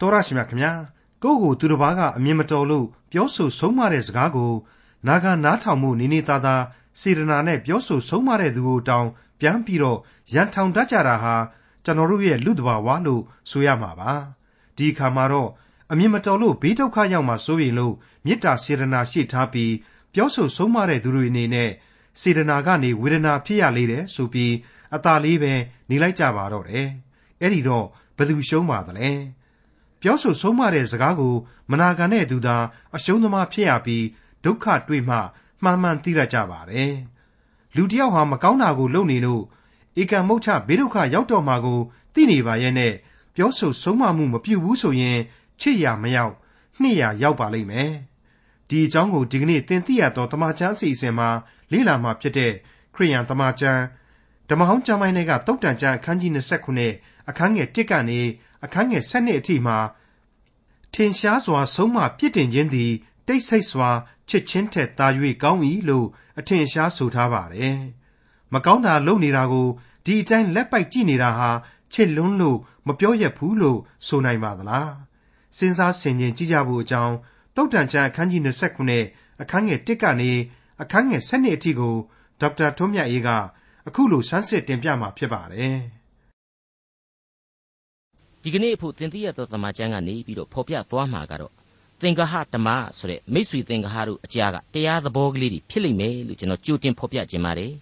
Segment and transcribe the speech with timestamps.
[0.00, 0.72] တော်ရရှိမြခင်ဗျာ
[1.22, 4.52] ကိုယ့်ကိုသူတစ်ပါးကအမြင်မတော်လို့ပြောဆိုဆုံးမတဲ့စကားကို
[5.06, 6.62] နာဂနားထောင်မှုနေနေသားသား
[7.00, 9.06] စေတနာနဲ့ပြောဆိုဆုံးမတဲ့သူကိုတောင်
[9.40, 9.98] ပြန်ပြီးတော့
[10.34, 11.34] ရန်ထောင်တတ်ကြတာဟာ
[11.84, 14.12] ကျွန်တော်တို့ရဲ့လူတဘာဝလို့ဆိုရမှာပါ
[14.76, 15.50] ဒီအခါမှာတော့
[15.92, 17.94] အမြင်မတော်လို့ဘေးဒုက္ခရောက်မှစိုးရင်လို့
[18.24, 19.74] မေတ္တာစေတနာရှိထားပြီး
[20.14, 21.70] ပြောဆိုဆုံးမတဲ့သူတွေအနေနဲ့
[22.20, 24.54] စေတနာကနေဝေဒနာဖြစ်ရလေတယ်ဆိုပြီး
[24.94, 25.52] အသာလေးပဲ
[25.90, 26.88] နေလိုက်ကြပါတော့တယ်
[27.40, 27.86] အဲ့ဒီတော့
[28.16, 29.10] ဘယ်သူရှုံးပါသလဲ
[30.02, 31.34] ပြောဆိုဆုံးမတဲ့စကားကို
[31.70, 32.56] မနာခံတဲ့သူသာ
[32.96, 34.04] အရှုံးသမားဖြစ်ရပြီး
[34.44, 35.16] ဒုက္ခတွေ့မှ
[35.62, 36.94] မှန်မှန်သိရကြပါတယ်
[37.76, 39.42] လူတယောက်ဟာမကောင်းတာကိုလုပ်နေလို့
[40.02, 41.80] ဧကမုတ်ချဘေးဒုက္ခရောက်တော့မှာကို
[42.14, 42.94] သိနေပါရဲ့နဲ့
[43.34, 45.18] ပြောဆိုဆုံးမမှုမပြုဘူးဆိုရင်
[45.60, 46.34] ချစ်ရမရောက်
[46.80, 47.92] နှစ်ရရောက်ပါလိမ့်မယ်
[48.68, 51.28] ဒီအကြောင်းကိုဒီကနေ့သင်သိရသောတမချန်းစီအစဉ်မှာ
[51.72, 52.52] လေ့လာမှာဖြစ်တဲ့
[52.94, 53.82] ခရိယန်တမချန်း
[54.48, 56.32] ဓမ္မဟောင်းကျမ်းပိုင်းတွေကတုတ်တန်ကျမ်းအခန်းကြီး
[56.80, 58.20] 29အခန်းငယ်1ကနေ
[58.64, 59.78] အခန်းငယ်7အထိမှာ
[60.94, 62.92] ထင်ရှားစွာ ဆုံးမပြစ်တင်ခြင်းသည်
[63.26, 63.90] တိတ်ဆိတ်စွာ
[64.28, 65.06] ချစ်ချင်းထက်သာ၍
[65.42, 66.06] ကောင်း၏လို့
[66.38, 67.78] အထင်ရှားဆိုထားပါတယ်။
[68.52, 69.68] မကောင်းတာလုပ်နေတာကို
[70.04, 71.50] ဒီအတိုင်းလက်ပိုက်ကြည့်နေတာဟာ
[71.92, 74.90] ချစ်လွန်းလို့မပြောရဘူးလို့ဆိုနိုင်ပါသလား။
[75.56, 77.14] စဉ်းစားဆင်ခြင်ကြည့်ကြဖို့အကြောင်း
[77.56, 78.42] တုတ်တန်ချမ်းအခန်းကြီး
[78.86, 80.30] 29အခန်းငယ်1ကနေ
[80.82, 81.94] အခန်းငယ်7အထိကို
[82.40, 83.28] ဒေါက်တာထွန်းမြတ်အေးက
[83.88, 85.78] အခုလိုဆန်းစစ်တင်ပြมาဖြစ်ပါတယ်။
[88.44, 91.52] ဒီကနေ့အဖို့သင်သိရသောသမာကျမ်းကနေပြီးတော့ဖော်ပြသွားမှာကတော့
[92.00, 97.72] သင်္ကဟဓမ္မဆိုတဲ့မိတ်ဆွေသင်္ကဟတို့အကြားကတရားသဘောကလေးတွေဖြစ်လိမ့်မယ်လို့ကျွန်တော်ကြိုတင်ဖော်ပြခြင်းပါတယ်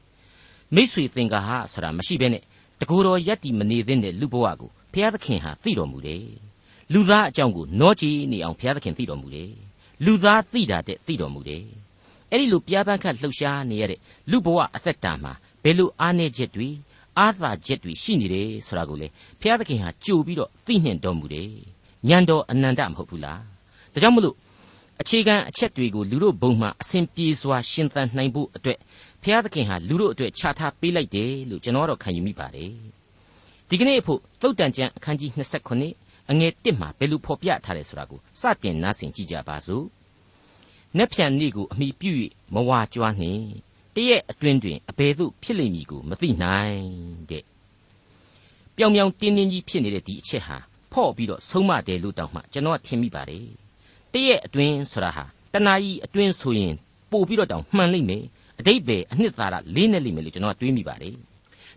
[0.75, 2.43] မိတ်ဆွေသင်္ကဟဆိုတာမရှိဘဲနဲ့
[2.81, 6.27] တကူတော်ယက်တီမနေသင့်တဲ့လူဘဝကိုဘုရားသခင်ဟာသိတော်မူတယ်
[6.93, 9.53] လူသားအကြောင်းကိုနောကြည်နေအောင်ဘုရားသခင်သိတော်မူတယ်
[10.05, 11.65] လူသားသိတာတဲ့သိတော်မူတယ်
[12.31, 16.69] အဲ့ဒီလိုပြားပန်းခတ်လှုပ်ရှားနေရတဲ့လူဘဝအသက်တာမှာဘယ်လိုအားနည်းချက်တွေ
[17.19, 19.07] အာသာချက်တွေရှိနေတယ်ဆိုတာကိုလေ
[19.41, 21.51] ဘုရားသခင်ဟာကြိုပြီးတော့သိနှင်တော်မူတယ်
[22.09, 23.41] ညံတော်အနန္တမဟုတ်ဘူးလား
[23.93, 24.37] ဒါကြောင့်မလို့
[25.01, 28.79] အခြေခံအချက်တွေကိုလူတို့ဘုံမှာအစဉ်ပြေစွာရှင်းသန်နိုင်ဖို့အတွက်
[29.23, 32.73] ဘုရားသခင်ဟာလူတို့အတွက်ခြားထားပေးလိုက်တယ်လို့ကျွန်တော်တော့ခံယူမိပါတယ်
[33.69, 35.31] ဒီကနေ့အဖို့သုတ်တန်ကျမ်းအခန်းကြီး
[35.81, 39.85] 29အငယ်1မှာဘယ်လိုဖော်ပြထားတယ်ဆိုတာကိုစတင်နားဆင်ကြည့်ကြပါစို့။
[40.97, 42.13] နက်ဖြန်နေ့ကိုအမိပြု၍
[42.55, 43.45] မဝါကြွားနှင့်
[43.99, 46.79] တရက်အတွင်းတွင်အဘယ်သို့ဖြစ်လိမ့်မည်ကိုမသိနိုင်
[47.31, 47.45] တဲ့
[48.77, 50.57] ပြောင်ပြောင်တင်းတင်းကြီးဖြစ်နေတဲ့ဒီအချက်ဟာ
[50.93, 53.47] ဖော့ပြီးတော့ဆုံးမတယ်လို့တောင်မှကျွန်တော်ထင်မိပါတယ်
[54.13, 56.75] တရက်အတွင်းဆိုတာဟာတဏှာကြီးအတွင်းဆိုရင်
[57.11, 58.23] ပို့ပြီးတော့တောင်မှန်လိမ့်မယ်
[58.59, 61.15] အတိတ်ပဲအနှစ်သာရလေးနဲ့လိမ့်မယ်လို့ကျွန်တော်တွေးမိပါတယ်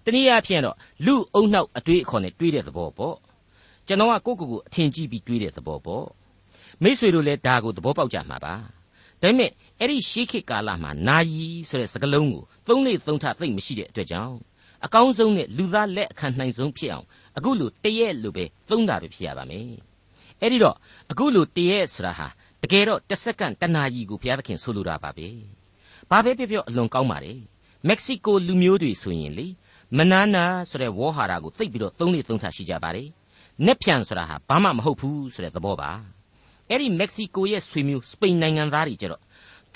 [0.06, 3.16] တနည်းအားဖြင့်တော့လူအုံနှောက်အတွေးအခေါ်နဲ့တွေးတဲ့သဘောပေါ့
[3.88, 6.06] ကျွန်တော်ကကိုယ့်ကိုယ်ကိုအထင်ကြီးပြီးတွေးတဲ့သဘောပေါ့
[6.84, 8.54] မိษွေတို့လည်းဒါကိုသဘောပေါက်ကြမှာပါ
[9.22, 14.38] ဒါပေမဲ့အဲ့ဒီရှေးခေတ်ကာလမှာနာယီဆိုတဲ့စကားလုံးကိုသုံးလေသုံးထသိမ့်မရှိတဲ့အတွက်ကြောင့်
[14.86, 17.06] အကောင်းဆုံးနဲ့လူသားလက်အခန့်နိုင်ဆုံးဖြစ်အောင်
[17.38, 19.68] အခုလိုတရက်လိုပဲသုံးတာပဲဖြစ်ရပါမယ်
[20.42, 20.76] အဲ့ဒီတော့
[21.12, 22.28] အခုလိုတရက်ဆိုတာဟာ
[22.62, 25.28] တကယ်တော့တစ်စက္ကန့်တနာကြီးကိုဘုရားသခင်ဆိုလိုတာပါပဲ
[26.10, 27.34] ဘာပဲပြောပြောအလွန်ကောင်းပါလေ
[27.88, 29.48] မက္ကဆီကိုလူမျိုးတွေဆိုရင်လေ
[29.98, 33.08] မနာနာဆိုတဲ့ဝေါ်ဟာရာကိုသိပ်ပြီးတော့သုံးလေသုံးထရှိကြပါတယ်
[33.66, 35.92] နက်ဖြန်ဆိုတာဟာဘာမှမဟုတ်ဘူးဆိုတဲ့သဘောပါ
[36.72, 39.22] အဲ့ဒီမက္ကဆီကိုရဲ့ဆွေမျိုးစပိန်နိုင်ငံသားတွေကြတော့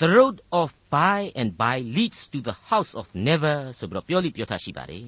[0.00, 5.06] the road of by and by leads to the house of never ဆိုပြီးတော့ပြောလိပြောထားရှိပါတယ်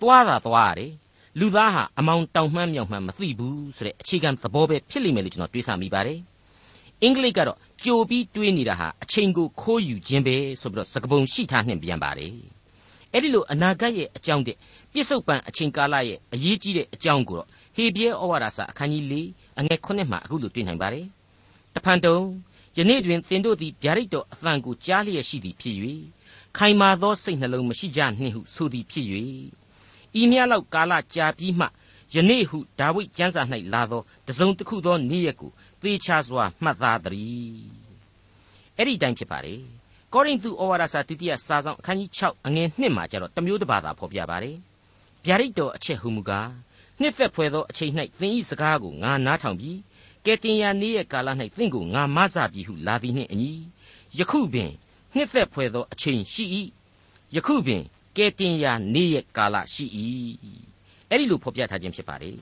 [0.00, 0.92] သွားတာသွားရတယ်
[1.40, 6.18] လူသားဟာအမောင်တောင်မှန်းမြောင်မှန်းမသိဘူးဆိုတဲ့အခြေခံသဘောပဲဖြစ်လိမ့်မယ်လို့ကျွန်တော်တွေးဆမိပါတယ်
[7.02, 12.34] အင်္ဂလိပ်ကတော့ကြိုပြီးတွေးနေတာဟာအချိန်ကိုခိုးယူခြင်းပဲဆိုပြီးတော့စကပုံရှိထားနှင်ပြန်ပါတယ်
[13.12, 14.56] အဲ့ဒီလိုအနာဂတ်ရဲ့အကြောင်းတဲ့
[14.92, 19.14] ပြစ္ဆုတ်ပံအချိန်ကာလရဲ့အရေးကြီးတဲ့အကြောင်းကိုတော့ဟေဘရဲဩဝါဒစာအခန်းကြီး၄
[19.58, 21.06] အငယ်9မှာအခုလိုတွေ့နိုင်ပါတယ်
[21.74, 22.18] တဖန်တုံ
[22.76, 25.76] ယနေ့တွင်သင်တို့သည်ဗျာဒိတ်တော်အသံကိုကြားလျက်ရှိသည်ဖြစ်၍
[26.56, 29.06] ခိုင်မာသောစိတ်နှလုံးမရှိကြနှင့်ဟုဆိုသည်ဖြစ်၍
[30.20, 31.66] ဤမြလောက်ကာလကြာပြီးမှ
[32.14, 33.42] ယနေ့ဟုဒါဝိဒ်ကျမ်းစာ၌
[33.74, 35.50] လာသောတစုံတစ်ခုသောနေ့ရက်ကို
[35.82, 37.82] သေချာစွာမှတ်သားသည်
[38.76, 39.54] အဲ့ဒီတိုင်းဖြစ်ပါလေ
[40.12, 44.56] ကောရိန္သုဩဝါဒစာဒုတိယစာဆောင်အခန်းကြီး6အငယ်1မှာကျတော့တမျိုးတစ်ပါးသာဖော်ပြပါတယ်
[45.26, 46.48] ဗျာဒိတ်တော်အချက်ဟုမူကား
[47.02, 49.78] နှစ်သက်ဖွယ်သောအချိန်၌သင်ဤစကားကိုငါနားထောင်ပြီး
[50.26, 53.52] ကဲတင်ရနေ့ရက်ကာလ၌သင်ကိုငါမဆပြီဟုလာသည်နှင့်အညီ
[54.18, 54.70] ယခုပင်
[55.14, 56.44] နှစ်သက်ဖွယ်သောအချိန်ရှိ၏
[57.36, 57.82] ယခုပင်
[58.16, 59.86] ကဲတင်ရနေ့ရက်ကာလရှိ၏
[61.10, 62.36] အဲ့ဒီလိုဖော်ပြထားခြင်းဖြစ်ပါတယ်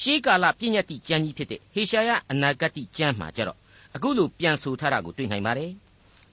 [0.00, 3.58] ရှေးကာလပြည့်ညတ်တိကျမ်းကြီးဖြစ်တဲ့ဟေရှာယအနာဂတ်တိကျမ်းမှာကြတော့
[3.94, 5.72] အခုလိုပြန်ဆိုထားတာကိုတွေ့နိုင်ပါတယ်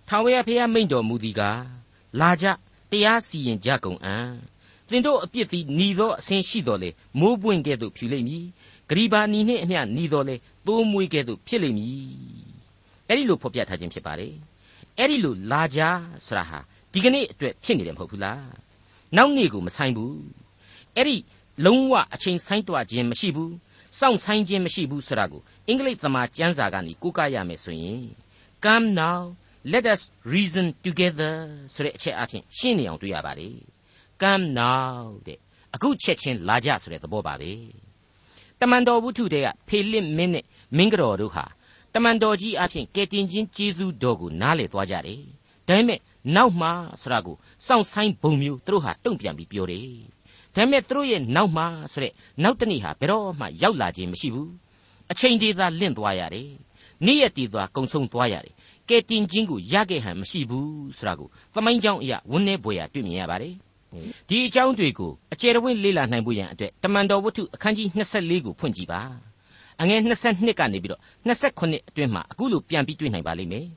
[0.08, 1.62] ထာဝရဘုရားမိန့်တော်မူသည်ကား
[2.20, 2.46] လာကြ
[2.92, 4.30] တရားစီရင်ကြကုန်အံ့
[4.89, 6.91] သင်တို့အပြစ်သည်หนีသောအဆင်းရှိတော်လေ
[7.21, 8.45] မိုးပွင့်ကဲ့သို့ဖြူလိမ့်မည်
[8.89, 11.97] ဂရီဘာနီနှင့်အမျှหนีတော်လေသိုးမွေးကဲ့သို့ဖြစ်လိမ့်မည်
[13.09, 14.35] အဲ့ဒီလိုဖော်ပြထားခြင်းဖြစ်ပါတယ်
[14.99, 15.81] အဲ့ဒီလိုလာကြ
[16.27, 16.59] ဆိုတာဟာ
[16.93, 18.45] ဒီကနေ့အတွက်ဖြစ်နေတယ်မဟုတ်ဘူးလား
[19.17, 20.19] နောက်နေ့ကိုမဆိုင်ဘူး
[20.97, 21.17] အဲ့ဒီ
[21.65, 23.55] လုံးဝအချိန်ဆိုင်တွခြင်းမရှိဘူး
[23.99, 28.03] စောင့်ဆိုင်ခြင်းမရှိဘူးဆိုတာကိုအင်္ဂလိပ်သမားကျမ်းစာကနေကိုးကားရမယ်ဆိုရင်
[28.65, 29.21] come now
[29.73, 30.01] let us
[30.35, 31.35] reason together
[31.75, 33.57] ဆိုတဲ့အချက်အဖြစ်ရှင်းနေအောင်တွေ့ရပါတယ်
[34.22, 35.40] come now တဲ့
[35.76, 37.52] အခုချက်ချင်းလာကြဆိုတဲ့သဘောပါပဲ
[38.60, 40.46] တမန်တော်ဝုထုတွေကဖေလစ်မင်းနဲ့
[40.78, 41.46] မင်းကတော်တို့ဟာ
[41.94, 45.22] တမန်တော်ကြီးအဖြစ်ကယ်တင်ခြင်းကျေးဇူးတော်ကိုနားလည်သွားကြတယ်
[45.68, 46.00] ဒါပေမဲ့
[46.36, 46.70] နောက်မှ
[47.02, 47.36] ဆိုတာကို
[47.66, 49.88] စောင့်ဆိုင်ဘုံမျိုးသူတို့ဟာတုံ့ပြန်ပြီးပြောတယ်
[50.56, 51.64] ဒါပေမဲ့သူတို့ရဲ့နောက်မှ
[51.94, 52.14] ဆိုတဲ့
[52.44, 54.52] နောက်တနေ့ဟာဘယ်တော့မှရောက်လာခြင်းမရှိဘူး
[55.12, 56.50] အချိန်ဒေသာလင့်သွားရတယ်
[57.06, 58.54] နေ့ရက်တည်သွားကုံဆုံးသွားရတယ်
[58.90, 63.56] ကဲတင်ချင်းကိုရခဲ့ဟန်မရှိဘူးဆိုတာကိုသမိုင်းကြောင်းအရာဝန်းနေပွေရတွေ့မြင်ရပါတယ်
[64.30, 69.02] ဒီအကြောင်းတွေကိုအကျယ်တဝင့်လေ့လာနိုင်ဖို့ရန်အတွက်တမန်တော်ဝတ္ထုအခန်းကြီး24ကိုဖွင့်ကြည့်ပါ
[69.82, 70.00] အငယ်
[70.30, 73.68] 22ကနေပြီးတော့28အတွင်းမှာအခုလိုပြန်ပြီးတွေ့နိုင်ပါလိမ့်မယ်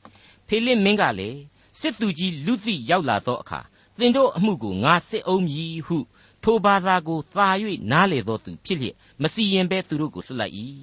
[0.48, 1.38] ဖေလစ်မင်းကလည်း
[1.80, 3.60] စစ်သူကြီးလူသိရောက်လာသောအခါ
[3.98, 5.98] သင်တို့အမှုကိုငါစစ်အောင်မည်ဟု
[6.42, 7.48] ထိုဘာသာကိုသာ၍
[7.90, 10.54] နားလေသောသူဖြစ်လျက်မစီရင်ဘဲသူတို့ကိုဆွလိုက်၏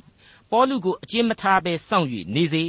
[0.50, 2.64] ပေါလုကိုအကျဉ်းမထားဘဲစောင့်၍နေစေ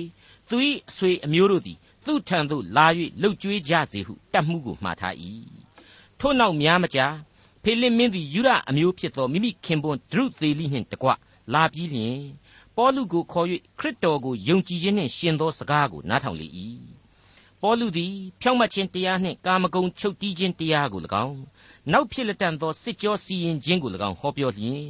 [0.51, 0.57] သူ၏
[0.89, 2.87] အဆွေအမျိုးတို့သည်သူ့ထံသို့လာ၍
[3.23, 5.15] လှုပ်ကြွေးကြစေဟုတတ်မှုကိုမှားထား၏
[6.21, 7.07] ထို့နောက်များမကြာ
[7.63, 11.09] ဖေလစ်မင်းသည်ယူရအမျိုးဖြစ်သောမိမိခင်ပွန်းဒရုသေလိနှင့်တကွ
[11.53, 12.19] လာပြီးလျှင်
[12.77, 13.47] ပေါလုကိုခေါ်၍
[13.79, 16.49] ခရစ်တော်ကိုယုံကြည်ခြင်းနှင့်ရှင်သောစကားကိုနားထောင်လေ၏
[17.63, 21.39] ပေါလုသည်ဖြောင့်မတ်ခြင်းတရားနှင့်ကာမဂုဏ်ချုပ်တီးခြင်းတရားကို၎င်း
[21.93, 24.85] နောက်ဖြစ်လက်တန်သောစစ်ကြောစီရင်ခြင်းကို၎င်းဟောပြောလျင်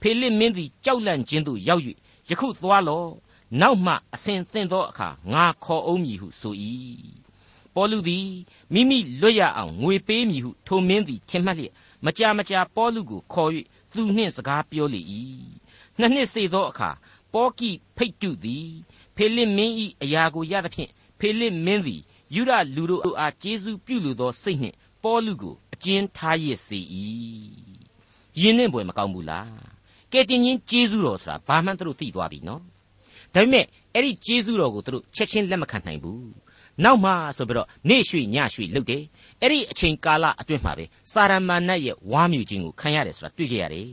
[0.00, 1.82] ဖေလစ်မင်းသည်ကြောက်လန့်ခြင်းသို့ရောက်၍
[2.28, 3.08] ယခုသွားလော့
[3.60, 6.54] နောက်မှအစဉ်သင့်သောအခါငါခေါ်အောင်မည်ဟုဆို၏
[7.74, 8.28] ပေါလုသည်
[8.72, 11.72] မိမိလွတ်ရအောင်ငွေပေးမည်ဟုထိုမင်းသည်ထင်မှတ်လျက်
[12.04, 13.50] မကြာမကြာပေါလုကိုခေါ်၍
[13.94, 15.00] သူနှင့်စကားပြောလေ၏
[15.98, 16.90] နှစ်နှစ်စေသောအခါ
[17.32, 18.68] ပေါကိဖိတ်တုသည်
[19.16, 22.02] ဖေလစ်မင်း၏အရာကိုရသဖြင့်ဖေလစ်မင်းသည်
[22.34, 26.80] ယူရလူတို့အားကျေးဇူးပြုလိုသောစိတ်နှင့်ပေါလုကိုအကျဉ်းထားရစေ၏
[28.40, 29.50] ယင်းနှင့်ပွဲမကောင်းဘူးလား
[30.12, 32.62] ကဲတင်ချင်းကျေးဇူးတော်ဆိုတာဘာမှသူတို့သိသွားပြီနော်
[33.34, 33.64] ဒါပေမဲ့
[33.94, 36.28] အဲ့ဒီကျေးဇူးတော်ကိုသူတို့ချက်ချင်းလက်မခံနိုင်ဘူး
[36.84, 39.02] နောက်မှဆိုပြီးတော့နေရွှေညရွှေလုပ်တယ်
[39.42, 43.88] အဲ့ဒီအချိန်ကာလအတွင်းမှာပဲစာရမဏတ်ရဲ့ဝါမြူခြင်းကိုခံရတယ်ဆိုတာတွေ့ကြရတယ်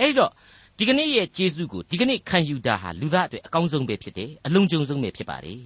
[0.00, 0.30] အဲ့တော့
[0.78, 5.60] ဒီကနေ့ရဲ့ကျေးဇူးကိုဒီကနေ့ခံယူတာဟာလူသားအတွက်အကောင်းဆုံးပဲဖြစ်တယ်အလုံးကျုံဆုံးပဲဖြစ်ပါတယ်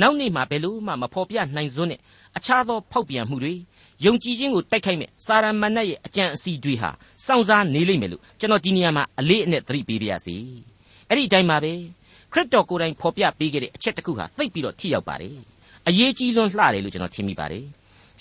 [0.00, 2.00] နောက်နေ့မှာဘယ်လို့မှမဖော်ပြနိုင်စွန်းတဲ့
[2.36, 3.54] အခြားသောဖောက်ပြန်မှုတွေ
[4.04, 6.90] ယုံကြည်ခြင်းကိုတိုက်ခိုက်မဲ့စာရမဏတ်ရဲ့အကြံအစီတွေဟာ
[7.26, 10.36] စောင့်စားနေလိမ့်မယ်လို့ကျွန်တော်ဒီနေရာမှာအလေးအနက်သတိပေးပါရစေ
[11.08, 11.72] အဲ့ဒီအတိုင်းပါပဲ
[12.32, 15.34] ခရစ်တော်ကိုယ်တိုင်ဖော်ပြပေးခဲ့တဲ့အချက်တစ်ခုဟာသိပ်ပြီးတော့ထိရောက်ပါတယ်
[15.90, 17.64] အရေးကြီးလွန်းလှတယ်လို့ကျွန်တော်ထင်မိပါတယ်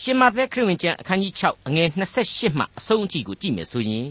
[0.02, 1.88] ရှင်မသက်ခရစ်ဝင်ကျမ်းအခန်းကြီး6အငယ်
[2.24, 4.10] 28မှအဆုံးအထိကိုကြည့်မယ်ဆိုရင်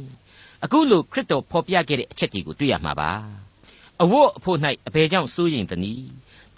[0.65, 3.11] အခုလိုခရစ်တော်ဖော်ပြခဲ့တဲ့အချက်တွေကိုတွေ့ရမှာပါ
[4.03, 4.59] အဝတ်အဖို့၌
[4.89, 6.09] အဘယ်ကြောင့်စိုးရိမ်သနည်း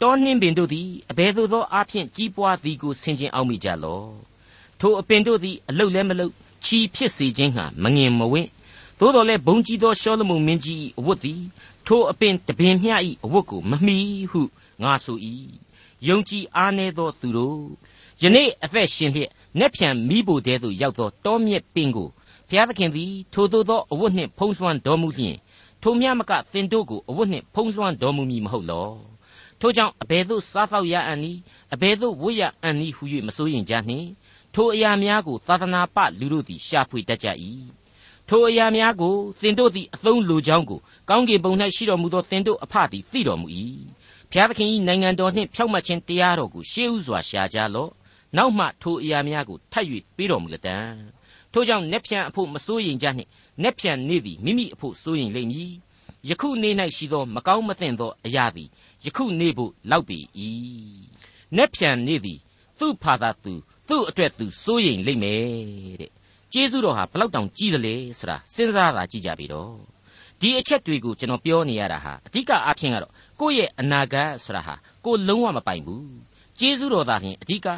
[0.00, 4.10] တောနှင်းပင်တို့သည်အဘယ်သို့သောအဖြစ်ကြီးပွားသည်ကိုဆင်ခြင်အောင်မိကြလော့
[4.80, 6.32] ထိုအပင်တို့သည်အလုတ်လည်းမလုတ်
[6.64, 8.48] ချီဖြစ်စေခြင်းဟာမငင်မဝင့်
[9.00, 11.42] သို့တော်လည်းဘုံကြီးသောရှောလမုန်မင်းကြီးအဝတ်သည်
[11.86, 12.94] ထိုအပင်တပင်မျှ၏
[13.24, 13.98] အဝတ်ကိုမမီ
[14.30, 14.42] ဟု
[14.82, 15.18] ငါဆို၏
[16.08, 17.60] ယုံကြည်အားနည်းသောသူတို့
[18.22, 22.08] ယနေ့အသက်ရှင်လျက်နက်ဖြန်မိဖို့တဲသို့ရောက်သောတောမြက်ပင်ကို
[22.48, 25.36] ဘုရားသခင်သည်ထိုသို့သောအဝတ်နှင့်ဖုံးလွှမ်းတော်မူလျင်
[25.82, 28.90] ထိုမြမကသင်တို့ကိုအဝတ်နှင့်ဖုံးလွှမ်းတော်မူမည်မဟုတ်လော
[29.60, 31.40] ထိုကြောင့်အဘယ်သို့စားသောက်ရအံ့နည်း
[31.74, 34.08] အဘယ်သို့ဝတ်ရအံ့နည်းဟု၍မစိုးရင်ကြနှင့်
[34.54, 37.28] ထိုအရာများကိုသာသနာပလူတို့သည်ရှာဖွေတတ်ကြ၏
[38.28, 43.46] ထိုအရာများကိုသင်တို့သည်အသုံးလိုကြောင်းကိုကောင်းကင်ဘုံ၌ရှိတော်မူသောသင်တို့အဖသည်သိတော်မူ၏
[44.32, 47.90] ဖျားသခင်၏နိုင်ငံတော်နှင့်ဖြောက်မှတ်ခြင်းတရားတော်ကိုရှေးဥစွာရှာကြလော့
[48.36, 50.76] နောက်မှထိုအရာများကိုထပ်၍ပေးတော်မူလတံ
[51.52, 53.30] ထိုကြောင့်နက်ဖြန်အဖို့မစိုးရင်ကြနှင့်
[53.62, 55.72] နက်ဖြန်နေ့သည်မိမိအဖို့စိုးရင်လိမ့်မည်
[56.28, 58.68] ယခုနေ့၌ရှိသောမကောင်းမသင့်သောအရာသည်
[59.04, 60.18] ယခုနေ့ဖို့လောက်ပေ၏
[61.56, 62.38] နက်ဖြန်နေ့သည်
[62.78, 63.52] သူ့ဖာသာသူ
[63.88, 65.42] သူ့အတွက်သူစိုးရိမ်လိမ့်မယ်
[66.00, 66.10] တဲ့
[66.52, 69.74] ကျေးဇူးတော်ဟာဘလောက်တောင်ကြီးသလဲဆိုတာစဉ်းစားတာကြည့်ကြပြီတော့
[70.40, 76.08] ဒီအချက်တွေကိုကျွန်တော်ပြောနေရတာဟာအဓိကအဖြစ်ကတော့ ကိုယ့်ရဲ့အနာဂတ်ဆိုတာဟာကိုလုံးဝမပိုင်ဘူး
[76.58, 77.68] ကျေးဇူးတော်သာလျှင်အဓိက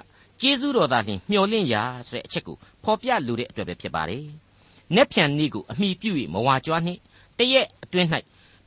[0.41, 4.25] ကျေးဇူးတော်သာလျှင်မျှော်လင့်ရာဆိုတဲ့အချက်ကိုဖော်ပြလိုတဲ့အတွက်ပဲဖြစ်ပါတယ်။
[4.95, 7.01] နက်ဖြန်နေ့ကိုအမိပြု၍မဝါကြွားနှင့်
[7.39, 8.09] တရက်အတွင်း၌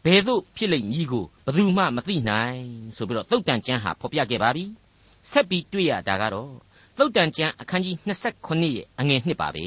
[0.06, 2.64] ဘယ်သို့ဖြစ်လိမ့်မည်ကိုဘယ်သူမှမသိနိုင်
[2.96, 4.66] ဆိုပြီးတော့သုတ်တန်ကျမ်းဟာဖော်ပြခဲ့ပါပြီ။
[5.32, 6.52] ဆက်ပြီးတွေ့ရတာကတော့
[6.98, 9.66] သုတ်တန်ကျမ်းအခန်းကြီး29ရဲ့အငယ်1ပါပဲ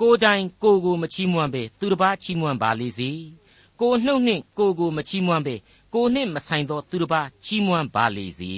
[0.00, 3.10] ကိုတိုင်ကိုကိုမချီးမွမ်းပဲသူတစ်ပါးချီးမွမ်းပါလေစေ
[3.80, 5.54] ကိုနှုတ်နှင့်ကိုကိုမချီးမွမ်းပဲ
[5.94, 8.52] ကိုနှင့်မဆိုင်သောသူတစ်ပါးချီးမွမ်းပါလေစေ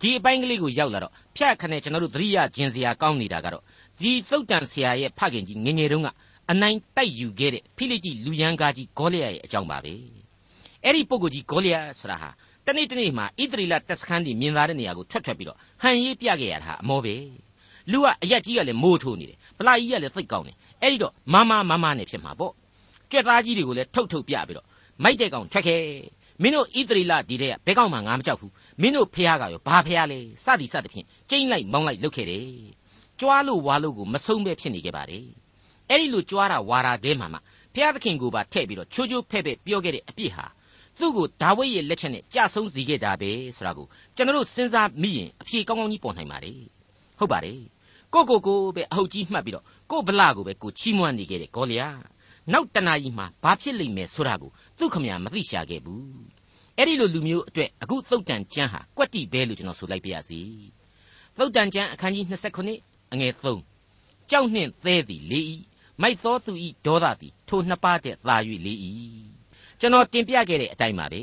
[0.00, 3.62] ဒီအပိုင်းကလေးကိုရောက်လာတော့ဖြတ်ခနဲ့ကျွန်တော်တို့သတိရခြင်းစရာကောင်းနေတာကတော့
[4.00, 6.08] ဒီသုတ်တန်ဆရာရဲ့ဖခင်ကြီးငငယ်တုန်းက
[6.50, 9.94] အနိုင်တိုက်ယူခဲ့တဲ့ဖိလိတိလူရန်ကားကြီးဂေါလိယရဲ့အကြောင်းပါပဲ
[10.84, 12.30] အဲ့ဒီပုဂ္ဂိုလ်ကြီးဂေါလိယဆိုတာဟာ
[12.66, 17.14] တနေ့တနေ့မှာဣသရေလတပ်စခန်းဒီမြင်သာတဲ့နေရာကိုထွက်ထွက်ပြီးတော့ဟန်ရေးပြခဲ့ရတာအမောပဲ
[17.92, 22.52] လူကအရက်ကြီးကလည်းမိုးထိုးနေတယ်ဗလာကြီးကလည်းသိတ်ကောင်းတယ်အဲ့ဒီတော့မမမမနဲ့ဖြစ်မှာပေါ့
[23.12, 24.66] ကြက်သားကြီးတွေကိုလည်းထုတ်ထုတ်ပြပြီးတော့
[25.02, 25.82] မိုက်တဲ့ကောင်ထွက်ခဲ့
[26.42, 32.46] မင်းတို့ဣသရေလဒီတဲ့ကဘဲကောင်မှငါမကြောက်ဘူးမင်းတို့ဖះကရောဘာဖះလဲစသည်စသဖြင့်ကျိမ့်လိုက်မောင်းလိုက်လုပ်ခဲ့တယ်
[33.20, 35.26] ကြွားလို့ဝါလို့ကိုမဆုံးပဲဖြစ်နေခဲ့ပါတယ်
[35.90, 37.38] အဲ့ဒီလိုကြွားတာဝါတာတဲမှာမှ
[37.74, 40.46] ဖះသခင်ကိုပါထည့်ပြီးတော့ချိုးချိုးဖဲ့ဖဲ့ပြောခဲ့တဲ့အပြစ်ဟာ
[41.00, 43.86] သူ့ကိုဒါဝိဒ်ရဲ့လက်ချက်နဲ့ကြဆုံးစေခဲ့တာပဲဆိုတာကို
[44.16, 46.60] ကျွန်တော်တို့စဉ်းစားမိရင်အဖြေကောင်းကောင်းကြီးပေါ်နိုင်ပါတယ်
[47.18, 47.60] ဟုတ်ပါတယ်
[48.14, 51.82] ကိုကိုကိုပဲအဟုတ်ကြီးမှတ်ပြီးတော့ကိုဗလာကိုပဲကိုချီးမွမ်းနေခဲ့တဲ့ဂေါလိယ
[52.52, 56.02] နောက်တနာကြီးမှာဘာဖြစ်လိမ့်မယ်ဆိုတာကိုသူ့ခမရမသိရှာခဲ့ဘူး
[56.76, 60.40] အဲ့ဒီလိုလူမျိုးအတွက်အခုသုတ်တန်ကျမ်းဟာကွက်တိပဲလို့ကျွန်တော်ဆိုလိုက်ပါရစေ
[61.38, 62.24] သုတ်တန်ကျမ်းအခန်းကြီး
[62.72, 63.32] 29အငယ်
[63.82, 65.56] 3ကြောက်နှင့်သဲသည်လေးဤ
[66.02, 68.36] မိုက်သောသူဤဒေါသသည်ထိုနှစ်ပါးတည်းသာ၍
[68.66, 68.92] လေးဤ
[69.80, 71.22] ကျွန်တော်တင်ပြခဲ့တဲ့အတိုင်းပါပဲ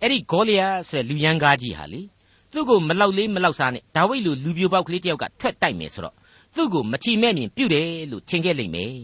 [0.00, 2.02] အဲ့ဒီဂေါလိယဆိုတဲ့လူရန်ကားကြီးဟာလေ
[2.52, 6.14] သူ့ကိုမလောက်လေးမလောက်စားနဲ့ဒါဝိဒ်လိုလူပြိုပေါက်ကလေးတယောက်ကထွက်တိုက်မယ်ဆိုတော့
[6.56, 8.94] သူ့ကိုမချီမဲ့မြင်ပြုတ်တယ်လို့ထင်ခဲ့လိမ့်မယ်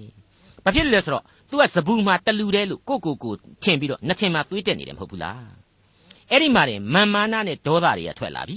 [0.64, 1.24] ဘာဖြစ်လဲဆိုတော့
[1.56, 5.44] သူကစဘူးမှာတလူတယ်လို့ကိုကိုကိုထင်ပြီးတော့နှစ်ထင်မှာသွေးတက်နေတယ်မဟုတ်ဘူးလား
[6.30, 8.56] အဲ့ဒီမှာတင်မာမာနာနဲ့ဒေါသတွေကထွက်လာပြီ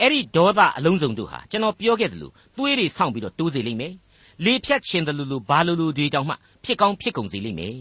[0.00, 3.94] အဲ့ဒီဒေါသအလုံးစုံတို့ဟာကျွန်တော်ပြောခဲ့တယ်လို့သွေးတွေဆောင့်ပြီးတော့တိုးစေလိမ့်မယ်
[4.44, 7.76] လေဖြတ်ခြင်းတယ်လို့လို့ဘာလို့လို့တွေတောင်မှဖြစ်ကောင်းဖြစ်ကုန်စေလိမ့်မယ်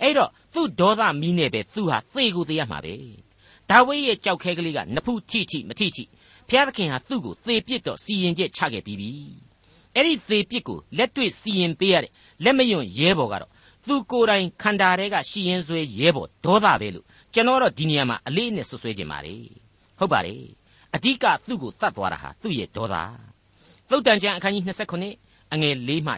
[0.00, 2.94] အဲ့တော့သူ့ဒေါသမီးနဲ့ပဲသူဟာသေကိုသေရမှာပဲ
[3.70, 6.04] ဒါဝိဒ်ရဲ့ကြောက်ခဲကလေးကနဖူးထိထိမထိထိ
[6.48, 9.12] ဖျားသခင်ဟာသူ့ကိုသေပစ်တော့စီရင်ချက်ချခဲ့ပြီးပြီ
[9.94, 12.12] အဲ့ဒီသေပစ်ကိုလက်တွေ့စီရင်ပေးရတဲ့
[12.44, 13.50] လက်မယွန့်ရဲဘော်ကတော့
[13.86, 19.36] သူကိုယ်တိုင်ခန္ဓာထဲကရှီရင်ဆွဲရဲဘော်ဒေါသပဲလို့ကျွန်တော်တော့ဒီနေရာမှာအလေးနဲ့ဆွဆွဲခြင်းပါလေ
[19.98, 20.42] ဟုတ်ပါတယ်
[20.94, 22.96] အဓိကသူ့ကိုတတ်သွားတာဟာသူ့ရဲ့ဒေါသ
[23.88, 24.64] သုတ်တန်ကျမ်းအခန်းကြီး
[25.08, 26.12] 29အငယ်၄မှ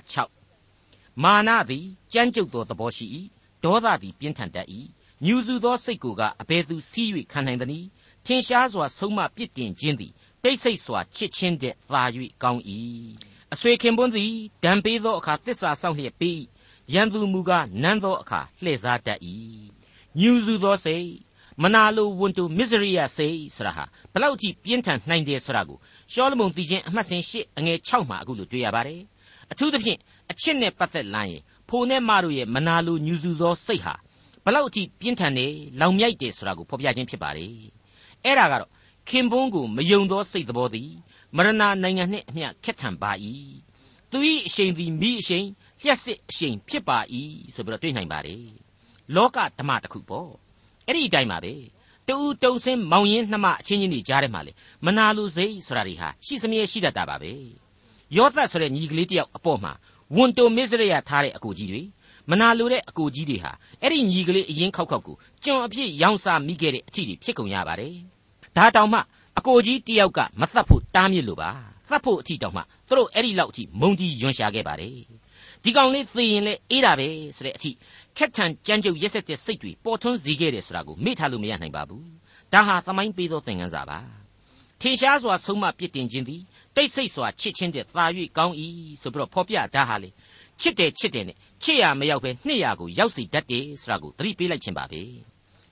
[0.59, 3.07] 6မာနသည်ကြမ်းကြုတ်သောသဘောရှိ၏
[3.65, 4.69] ဒေါသသည်ပြင်းထန်တတ်၏
[5.25, 7.87] ညူစုသောစိတ်ကိုကအဘယ်သူစီး၍ခံနိုင်သနည်း
[8.27, 12.03] ထင်ရှားစွာဆုံးမပြစ်တင်ခြင်းသည်တိတ်ဆိတ်စွာချစ်ချင်းတဲ့သာ၍
[12.43, 12.63] ကောင်း၏
[13.53, 14.33] အဆွေခင်ပွန်းသည်
[14.65, 16.37] ဒံပေးသောအခါတစ္ဆာဆောင်လျက်ပေး၏
[16.95, 19.21] ရန်သူမူကားနန်းသောအခါလှည့်စားတတ်၏
[20.21, 21.09] ညူစုသောစိတ်
[21.63, 25.79] မနာလိုဝန်တူမစ္စရိယစိတ်ဆရာဟာဘလောက်ကြီးပြင်းထန်နိုင်တယ်ဆိုတာကို
[26.13, 29.01] ရှောလမုန်တည်ခြင်းအမှတ်စဉ်၈အငယ်6မှာအခုလိုတွေ့ရပါတယ်
[29.53, 29.99] အထူးသဖြင့်
[30.31, 33.95] အချစ်နဲ့ပတ်သက်လာရင်ဖိုနဲ့မတို့ရဲ့မနာလိုညူစုသောစိတ်ဟာ
[34.45, 37.53] ဘလောက်ကြီးပြင်းထန်တယ်လောင်မြိုက်တယ်ဆိုတာကိုဖော်ပြခြင်းဖြစ်ပါတယ်
[38.25, 38.71] အဲ့ဒါကတော့
[39.09, 40.91] ခင်ပွန်းကိုမယုံသောစိတ်သဘောသည်
[41.37, 41.53] မရဏ
[41.83, 43.11] နိုင်ငံနှင့်အမျှခက်ထန်ပါ၏
[44.11, 45.47] သူ၏အရှိန်သည်မိအရှိန်
[45.83, 46.99] လျှက်စစ်အရှိန်ဖြစ်ပါ၏
[47.55, 48.45] ဆိုပြီးတော့တွေ့နိုင်ပါတယ်
[49.15, 50.31] လောကဓမ္မတစ်ခုပေါ့
[50.87, 51.55] အဲ့ဒီအတိုင်းပါပဲ
[52.09, 54.53] တူတုံစင်းမောင်ရင်နှမအချင်းချင်းတွေကြားထဲမှာလေ
[54.85, 57.33] မနာလိုစိတ်ဆိုတာတွေဟာရှိစမြဲရှိတတ်တာပါပဲ
[58.17, 59.73] ယောသတ်ဆိုတဲ့ညီကလေးတယောက်အပေါ်မှာ
[60.17, 61.83] ဝန်တုံမစ္စရိယထားတဲ့အကိုကြီးတွေ
[62.31, 63.53] မနာလိုတဲ့အကိုကြီးတွေဟာ
[63.83, 67.97] အဲ့ဒီညီကလေးအရင်ခောက်ခောက်ကိုကျွန်အဖြစ်ရောင်းစားမိခဲ့တဲ့အထီတွေဖြစ်ကုန်ရပါတယ်
[68.57, 69.01] ဒါတောင်မှ
[69.39, 71.51] အကိုကြီးတယောက်ကမသတ်ဖို့တားမြစ်လို့ပါ
[71.89, 74.97] သတ်ဖို့အထီတောင်မှသူတို့အဲ့ဒီလောက်အထိမုံကြီးယွန်ရှာခဲ့ပါတယ်
[75.67, 77.71] ဒီကောင်လေးသေရင်လေအေးတာပဲဆိုတဲ့အထိ
[78.17, 82.07] ခက်ထန်ကြမ်းကြုတ်ရက်ဆက်တဲ့စိတ်တွေပေါ်ထွန်းစေခဲ့တယ်ဆိုတာကိုမေ့ထားလို့မရနိုင်ပါဘူး
[82.53, 83.99] ဒါဟာသမိုင်းပေးသောသင်ခန်းစာပါ
[84.81, 86.43] ထင်ရှားစွာဆုံးမပြစ်တင်ခြင်းသည်
[86.77, 88.05] တိတ်ဆိတ်စွာချစ်ချင်းတဲ့သာ၍
[88.39, 88.55] ကောင်း၏
[89.03, 90.11] ဆိုပြီးတော့ဖော်ပြတာဟာလေ
[90.61, 95.01] ချစ်တယ်ချစ်တယ်နဲ့ချစ်ရမရောက်ပဲနှစ်ရကိုရောက်စီတတ်တယ်ဆိုတာကိုသတိပေးလိုက်ခြင်းပါပဲ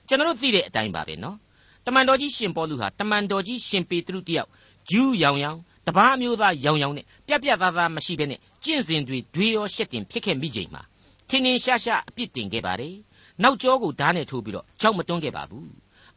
[0.07, 1.37] ကျွန်တော်တို့သိတဲ့အတိုင်းပါပဲနော်
[1.85, 4.49] တမန်တော်ကြီးရှင်ပေါလုဟာတမန်တော်ကြီးရှင်ပေတရုတယောက်
[4.89, 10.81] ဂျူးရောင်ရောင်တပားမျိုးသားရောင်ရောင်နဲ့ပြက်ပြက်သားသားမရှိဘဲနဲ့ ကျင့်စဉ်တွေတွေရောရှက်တင်ဖြစ်ခဲ့မိချိန်မှာ
[11.29, 12.95] ထင်းထင်းရှားရှားအပြစ်တင်ခဲ့ပါတယ်
[13.43, 15.69] နောက်ကျောကိုဓာတ်နဲ့ထိုးပြီးတော့ကြောက်မတွန်းခဲ့ပါဘူး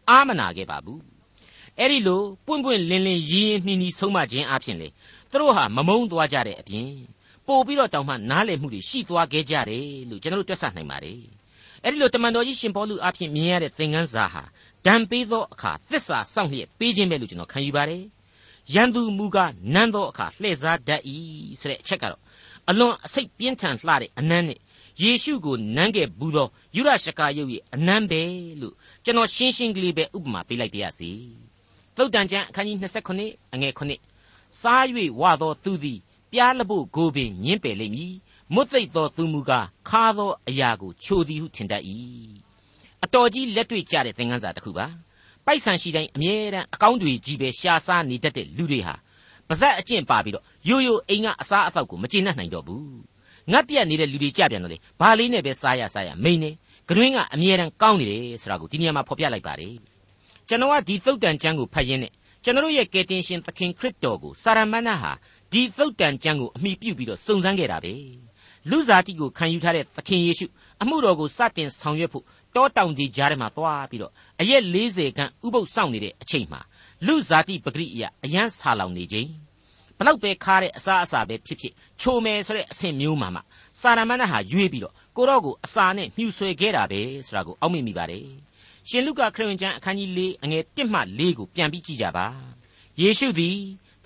[0.08, 1.00] အာမနာခဲ့ပါဘူး
[1.78, 4.88] အဲ့ဒီလိုပွင့်ပွင့်လင်းလင်းရင်းရင်းနှီးနှီးဆုံးမခြင်းအပြင်လေ
[5.30, 6.90] သူတို့ဟာမမုန်းသွားကြတဲ့အပြင်
[7.46, 11.20] ပို့ပြီးတော့တောင်မှနားလည်မှုတွေရှိသွားခဲ့ကြတယ်လို့ကျွန်တော်တို့တွက်ဆနိုင်ပါတယ်
[11.84, 14.42] အဲ့ဒီလိုတမန်တော်ကြီးရှင်ပေါလုအဖြစ်မြင်ရတဲ့သင်ခန်းစာဟာ
[14.86, 18.02] ဒံပေးသောအခါသစ္စာစောင့်လျက်ပေးခြင်းပဲလို့ကျွန်တော်ခံယူပါတယ်
[18.74, 21.02] ရန်သူမူကားနန်းသောအခါလှည့်စားတတ်၏
[21.60, 22.20] ဆိုတဲ့အချက်ကတော့
[22.70, 24.60] အလွန်အစိတ်ပြင်းထန်လှတဲ့အနမ်းနဲ့
[25.02, 28.22] ယေရှုကိုနမ်းခဲ့ဘူးသောယူရရှကာယုတ်ရဲ့အနမ်းပဲ
[28.60, 31.10] လို့ကျွန်တော်ရှင်းရှင်းကလေးပဲဥပမာပေးလိုက်ပါရစေ
[31.96, 32.76] သုတ်တန်ကျမ်းအခန်းကြီး
[33.16, 34.84] 29အငယ်9စား၍
[35.20, 35.98] ဝသောသူသည်
[36.32, 38.14] ပြားလဖို့ကိုပင်ညင်းပယ်လိမ့်မည်
[38.54, 41.82] မွတ်သိပ်သောသူမူကားခါသောအရာကိုချိုသည်ဟုထင်တတ်၏
[43.04, 44.86] အတော်ကြီးလက်တွေ့ကြတဲ့သင်ခန်းစာတစ်ခုပါ
[45.46, 48.94] ပိုက်ဆံရှိတိုင်းအမြဲတမ်းအကောင်းတွေကြီးပဲရှာစားနေတတ်တဲ့လူတွေဟာ
[49.48, 52.98] ပါဇက်အကျင့်ပါပြီးတော့ရိုးရိုးအိမ်ကအစားအသောက်ကိုမကျေနပ်နိုင်တော့ဘူး
[53.52, 56.50] ငတ်ပြတ်နေတဲ့လူတွေကြပြန်တော့လေဘာလေးနဲ့ပဲစားရစားရမိန်နေ
[56.88, 59.74] ဂရင်းကအမြဲတမ်းကောင်းနေတယ်ဆိုတာကိုဒီနေရာမှာဖော်ပြလိုက်ပါတယ်
[60.48, 62.12] ကျွန်တော်ကဒီသုတ်တန်ကျမ်းကိုဖတ်ရင်းနဲ့
[62.44, 65.12] ကျွန်တော်ရဲ့ကယ်တင်ရှင်သခင်ခရစ်တော်ကိုစာရမဏေဟာ
[65.52, 67.94] ဒီသုတ်တန်ကျမ်းကိုအမိပြုပြီးတော့စုံစမ်းခဲ့တာပဲ
[68.70, 70.46] လူစားတိကိုခံယူထားတဲ့သခင်ယေရှု
[70.82, 72.24] အမှုတော်ကိုစတင်ဆောင်ရွက်ဖို့
[72.56, 76.60] တောတောင်ကြီးကြားထဲမှာသွားပြီးတော့အရက်40ခန့်ဥပုပ်စောင့်နေတဲ့အချိန်မှာ
[77.06, 79.30] လူဇာတိပဂရိအယအယံဆာလောင်နေခြင်း
[79.96, 83.40] ဘလောက်ပဲခါတဲ့အစားအစာပဲဖြစ်ဖြစ်ချိုမယ်ဆိုတဲ့အဆင့်မျိုးမှာမှ
[83.80, 88.24] စာရမဏေဟာရွေးပြီးတော့ကိုတော့ကိုအစာနဲ့မြှူဆွဲခဲ့တာပဲဆိုတာကိုအောက်မေ့မိပါတယ်
[88.88, 92.26] ရှင်လုကာခရစ်ဝင်ကျမ်းအခန်းကြီး၄အငယ်၁မှ၄ကိုပြန်ပြီးကြည့်ကြပါ
[93.00, 93.56] ယေရှုသည်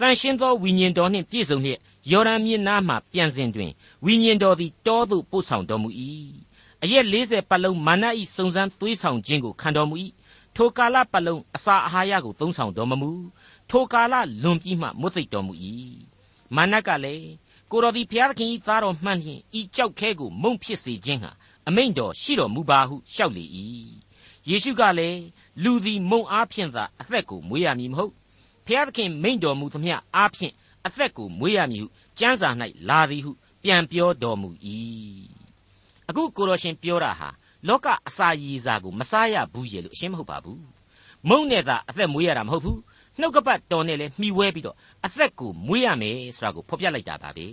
[0.01, 1.79] တန်ရှင်းသောဝိညာဉ်တော်နှင့်ပြည့်စုံလျက်
[2.11, 3.71] ယော်ဒန်မြစ်နားမှပြန်စဉ်တွင်
[4.05, 5.89] ဝိညာဉ်တော်သည်တောသို့ပို့ဆောင်တော်မူ၏
[6.83, 9.97] အရက်40ပတ်လုံးမာနဤစုံစမ်းသွေးဆောင်ခြင်းကိုခံတော်မူ၏
[10.57, 13.11] ထိုကာလပတ်လုံးအစာအာဟာရကိုသုံးဆောင်တော်မမူ
[13.71, 15.53] ထိုကာလလွန်ပြီးမှမွတ်သိပ်တော်မူ၏
[16.57, 17.29] မာနကလည်း
[17.71, 21.31] ကိုတော်သည်ဘုရားသခင်၏သားတော်မှန်လျင်ဤကြောက်ခဲကိုမုံဖြစ်စေခြင်းဟာ
[21.69, 23.45] အမိန့်တော်ရှိတော်မူပါဟုလျှောက်လေ၏
[24.49, 25.21] ယေရှုကလည်း
[25.63, 28.13] လူသည်မုံအားဖြင့်သာအသက်ကိုမွေးရမည်မဟုတ်
[28.67, 30.55] ဘုရားသခင်မိန့်တော်မူသမျှအားဖြင့်
[30.87, 32.49] အသက်ကိုမွေးရမည်ဟုကျမ်းစာ၌
[32.89, 33.33] လာသည်ဟု
[33.63, 34.49] ပြန်ပြောတော်မူ၏
[36.09, 37.29] အခုကိုတော်ရှင်ပြောတာဟာ
[37.69, 40.63] လောကအစာရည်စာကိုမစားရဘူးရေလို့အရှင်းမဟုတ်ပါဘူး
[41.29, 42.81] မုံနဲ့သာအသက်မွေးရတာမဟုတ်ဘူး
[43.21, 44.77] နှုတ်ကပတ်တော်နဲ့လည်းမှီဝဲပြီးတော့
[45.07, 47.47] အသက်ကိုမွေးရမယ်ဆိုတာကိုဖော်ပြလိုက်တာပါပဲ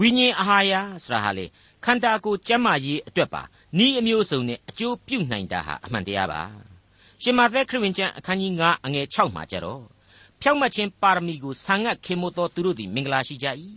[0.00, 0.72] ဝိညာဉ်အာဟာရ
[1.04, 1.44] ဆိုတာဟာလေ
[1.84, 3.42] ခန္ဓာကိုယ်ကျန်းမာရေးအတွက်ပါ
[3.84, 6.40] ဤအမျိုးစုံနဲ့အကျိုးပြုနိုင်တာဟာအမှန်တရားပါ
[7.22, 9.82] ရှင်မာသက်ခရစ်ဝင်ကျမ်းအခန်းကြီး9အငယ်6မှာကြတော့
[10.40, 13.46] ဖြောက်မှတ်ခြင်းပါရမီကိုဆံငတ်ခင်မို့သောသူတို့သည်မင်္ဂလာရှိကြ၏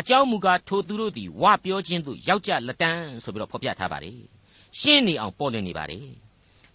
[0.00, 4.33] အကြောင်းမူကားထိုသူတို့သည်ဝပြောခြင်းသို့ရောက်ကြလက်တန်းဆိုပြီးတော့ဖော်ပြထားပါတယ်
[4.80, 6.06] ရှင်းနေအောင်ပေါ်လွင်နေပါတယ်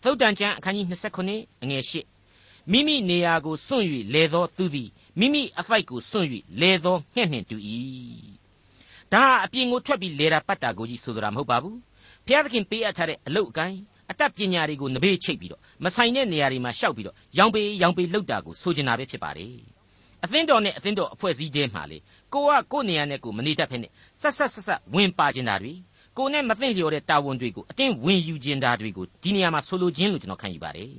[0.03, 0.85] သုတ်တန်ကျမ်းအခန်းကြီး
[1.25, 4.89] 29အငယ်8မိမိနေရာကိုစွန့်၍လဲသောသူသည်
[5.19, 6.27] မိမိအဖိုက်ကိုစွန့်၍
[6.61, 7.57] လဲသောငှက်နှင့်တူ၏
[9.13, 11.77] ဒါအပြင်ကိုထွက်ပြီးလဲတာပတ်တာကိုကြီးဆိုလိုတာမဟုတ်ပါဘူး
[12.25, 13.79] ဘုရားသခင်ပေးအပ်ထားတဲ့အလုတ်အကိုင်း
[14.11, 19.53] အတတ်ပညာတွေကိုနဘေးချိတ်ပြီးတော့မဆိုင်တဲ့နေရာတွေမှာရှောက်ပြီးတော့ရောင်ပေရောင်ပေလောက်တာကိုဆိုချင်တာပဲဖြစ်ပါတယ်
[20.23, 21.97] အသင်းတော်နဲ့အသင်းတော်အဖွဲ့အစည်းတဲမှာလေ
[22.33, 23.87] ကိုကကိုနေရာနဲ့ကိုမနေတတ်ဖ ೇನೆ
[24.21, 25.73] ဆက်ဆက်ဆက်ဆက်ဝင်ပါကျင်တာတွေ
[26.19, 30.91] ကိုနဲ့မသိလျော်တဲ့တာဝန်တွေကိုအတင်းဝင်ယူကျင်တာတွေကိုဒီနေရာမှာဆိုလိုခြင်းလို့ကျွန်တော်ခံယူပါတယ်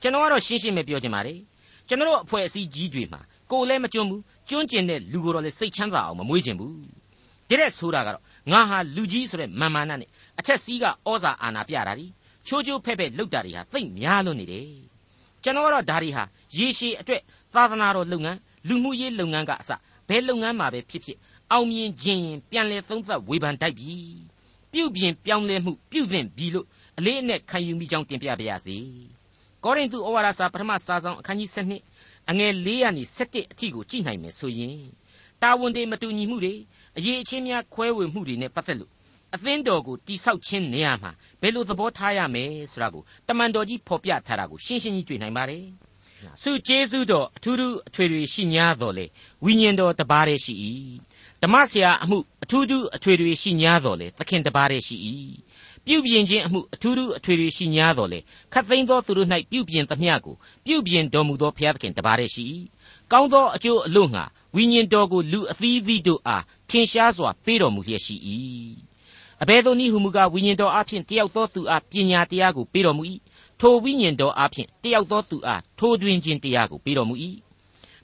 [0.00, 1.38] ကျွန်တော်ကတော့ရှင်းရှင်းပဲပြောချင်ပါတယ်
[1.88, 3.20] ကျွန်တော်အဖွဲ့အစည်းကြီးတွေမှာ
[3.50, 6.74] ကိုလည်းမကျွန်းဘူးကျွန်းကျင်တဲ့လူကိုတော့လည်းစိတ်ချမ်းသာအောင်မမွေးခြင်းဘူး
[7.48, 8.22] ဒီတဲ့ဆိုတာကတော့
[8.52, 10.08] ငါဟာလူကြီးဆိုတဲ့မာမာနနဲ့
[10.38, 12.06] အထက်စီးကဩဇာအာဏာပြတာဒီ
[12.46, 14.68] ချိုးချိုးဖဲ့ဖဲ့လှုပ်တာတွေဟာသိပ်များလွန်းနေတယ်
[15.42, 16.24] ကျွန်တော်ကတော့ဒါတွေဟာ
[16.56, 17.20] ရေရှည်အတွက်
[17.54, 19.70] သာသနာတော်လုပ်ငန်းလူမှုရေးလုပ်ငန်းကအစ
[20.08, 21.18] ဘယ်လုပ်ငန်းမှာပဲဖြစ်ဖြစ်
[21.52, 23.92] အောင်မြင်ခြင်းရင်ပြန်လဲသုံးသပ်ဝေဖန်တိုက်ပြီ
[24.74, 26.66] ပြုတ်ပြင်ပြောင်းလဲမှုပြုတ်သင့်ပြီလို့
[26.98, 28.76] အလေးအနက်ခံယူမိကြောင်းတင်ပြပါရစေ
[29.64, 31.50] ကောရိန္သုဩဝါဒစာပထမစာဆောင်အခန်းကြီး
[31.90, 34.78] 7အငယ်4ရာနေ7အထိကိုကြည့်နိုင်မယ်ဆိုရင်
[35.42, 36.54] တာဝန်တွေမတူညီမှုတွေ
[36.96, 38.90] အရေးအချင်းများခွဲဝေမှုတွေနဲ့ပတ်သက်လို့
[39.34, 41.10] အသင်းတော်ကိုတိဆောက်ခြင်းနေရာမှာ
[41.40, 45.64] ဘယ်လိုသဘောထားရမယ်ဆိုတာကိုတမန်တော်ကြီးဖော်ပြထားတာကိုရှင်းရှင်းကြီးတွေ့နိုင်ပါတယ်။
[46.42, 49.06] ဆုကျေးဇူးတော်အထူးထူးအထွေထွေရှိ냐တော်လေ
[49.44, 50.54] ဝိညာဉ်တော်တပါးတည်းရှိ၏
[51.44, 54.96] ဓမ္မဆရာအမှုအထူးထူးအထွေထွေရှိ냐တော်လေသခင်တပါးတည်းရှိ၏
[55.86, 58.18] ပြုပြင်ခြင်းအမှုအထူးထူးအထွေထွေရှိ냐တော်လေ
[58.52, 60.34] ခတ်သိမ်းသောသူတို့၌ပြုပြင်သမျှကို
[60.66, 62.44] ပြုပြင်တော်မူသောဘုရားသခင်တပါးတည်းရှိ၏
[63.12, 64.24] ကောင်းသောအကျိုးအလို့ငှာ
[64.56, 68.16] ဝိညာဉ်တော်ကိုလူအသီးသီးတို့အားထင်ရှားစွာပေးတော်မူလျက်ရှိ၏
[69.42, 73.02] အဘယ်သို့နည်းဟုမူကားဝိညာဉ်တော်အဖျင်တယောက်သောသူအားပညာတရားကိုပေးတော်မူ၏
[73.60, 77.14] ထိုဝိညာဉ်တော်အဖျင်တယောက်သောသူအားထိုးတွင်ခြင်းတရားကိုပေးတော်မူ၏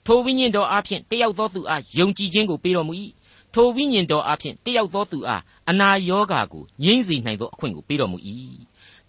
[0.06, 2.94] ထိုဝိညာဉ်တော်အဖျင်တယောက်သောသူအားယုံကြည်ခြင်းကိုပေးတော်မူ၏
[3.54, 8.18] ထိုဝိညာဉ်တော်အဖျင်တယောက်သောသူအားအနာရောဂါကိုငြိမ့်စေနိုင်သောအခွင့်ကိုပေးတော်မူ၏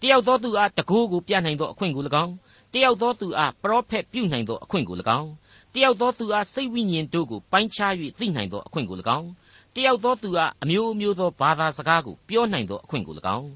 [0.02, 2.34] တယောက်သောသူအားတကိုးကိုပြနိုင်သောအခွင့်ကို၎င်း
[2.74, 5.30] တယောက်သောသူအားပရောဖက်ပြုနိုင်သောအခွင့်ကို၎င်း
[5.74, 9.30] တယောက်သောသူအားစိတ်ဝိညာဉ်တို့ကိုပိုင်းခြား၍သိနိုင်သောအခွင့်ကို၎င်း
[9.76, 13.50] တယောက်သောသူအားအမျိုးမျိုးသောဘာသာစကားကိုပြောနိုင်သောအခွင့်ကို၎င်း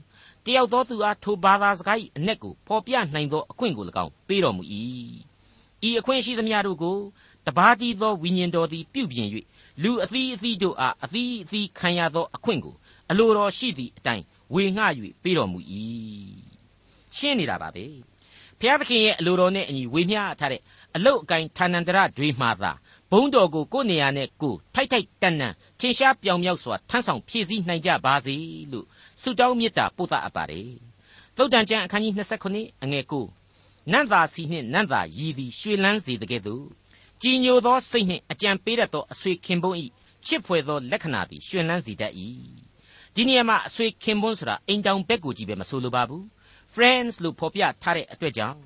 [0.46, 4.64] တယောက်သောသူအားထိုဘာသာစကား၏အ내ကိုပေါ်ပြနိုင်သောအခွင့်ကို၎င်းပေးတော်မူ၏
[5.88, 6.98] ဤအခွင့်ရှိသမျှတို့ကို
[7.48, 9.28] တပါးတည်းသောဝိညာဉ်တော်သည်ပြုပြင်၍
[9.84, 12.76] လူအသီးအသီးတို့အားအသီးအသီးခံရသောအခွင့်ကို
[13.10, 14.84] အလိုတော်ရှိသည့်အတိုင်းဝေငှ၍
[15.24, 15.60] ပေးတော်မူ၏
[17.18, 17.86] ရှင်းနေတာပါပဲ
[18.60, 20.62] ဘုရားသခင်ရဲ့အလိုတော်နဲ့အညီဝေမျှထားတဲ့
[20.96, 22.72] အလုတ်အကိုင်းဌာနန္တရတွေမှသာ
[23.12, 28.36] ဘုံတော်ကိုကိုယ်နေရာနဲ့ကိုထိုက်ထိုက်တန်တန်ထင်ရှားပြောင်မြောက်စွာထမ်းဆောင်ဖြည့်ဆည်းနိုင်ကြပါစေ
[28.72, 28.86] လို့
[29.22, 30.70] ဆုတောင်းမေတ္တာပို့သအပ်ပါတယ်
[31.38, 32.14] သုတ်တန်ကျမ်းအခန်းကြီး
[32.50, 33.04] 29အငယ်
[33.50, 36.66] 9နန့်သာစီနှင့်နန့်သာရည်သည်ရွှေလန်းစေတကဲ့သို့
[37.22, 39.86] ကြည်ညိုသောစိတ်နှင့်အကြံပေးတတ်သောအဆွေခင်ပွန်းဤ
[40.26, 42.14] ချစ်ဖွယ်သောလက္ခဏာသည်ရွှင်လန်းစေတတ်၏
[43.16, 46.24] ဒီနေရာမှာအဆွေခင်ပွန်းဆိုတာအိမ်တောင်ဘက်ကိုကြည့်ပဲမဆိုလိုပါဘူး
[46.74, 48.58] friends လို့ဖော်ပြထားတဲ့အတွက်ကြောင့်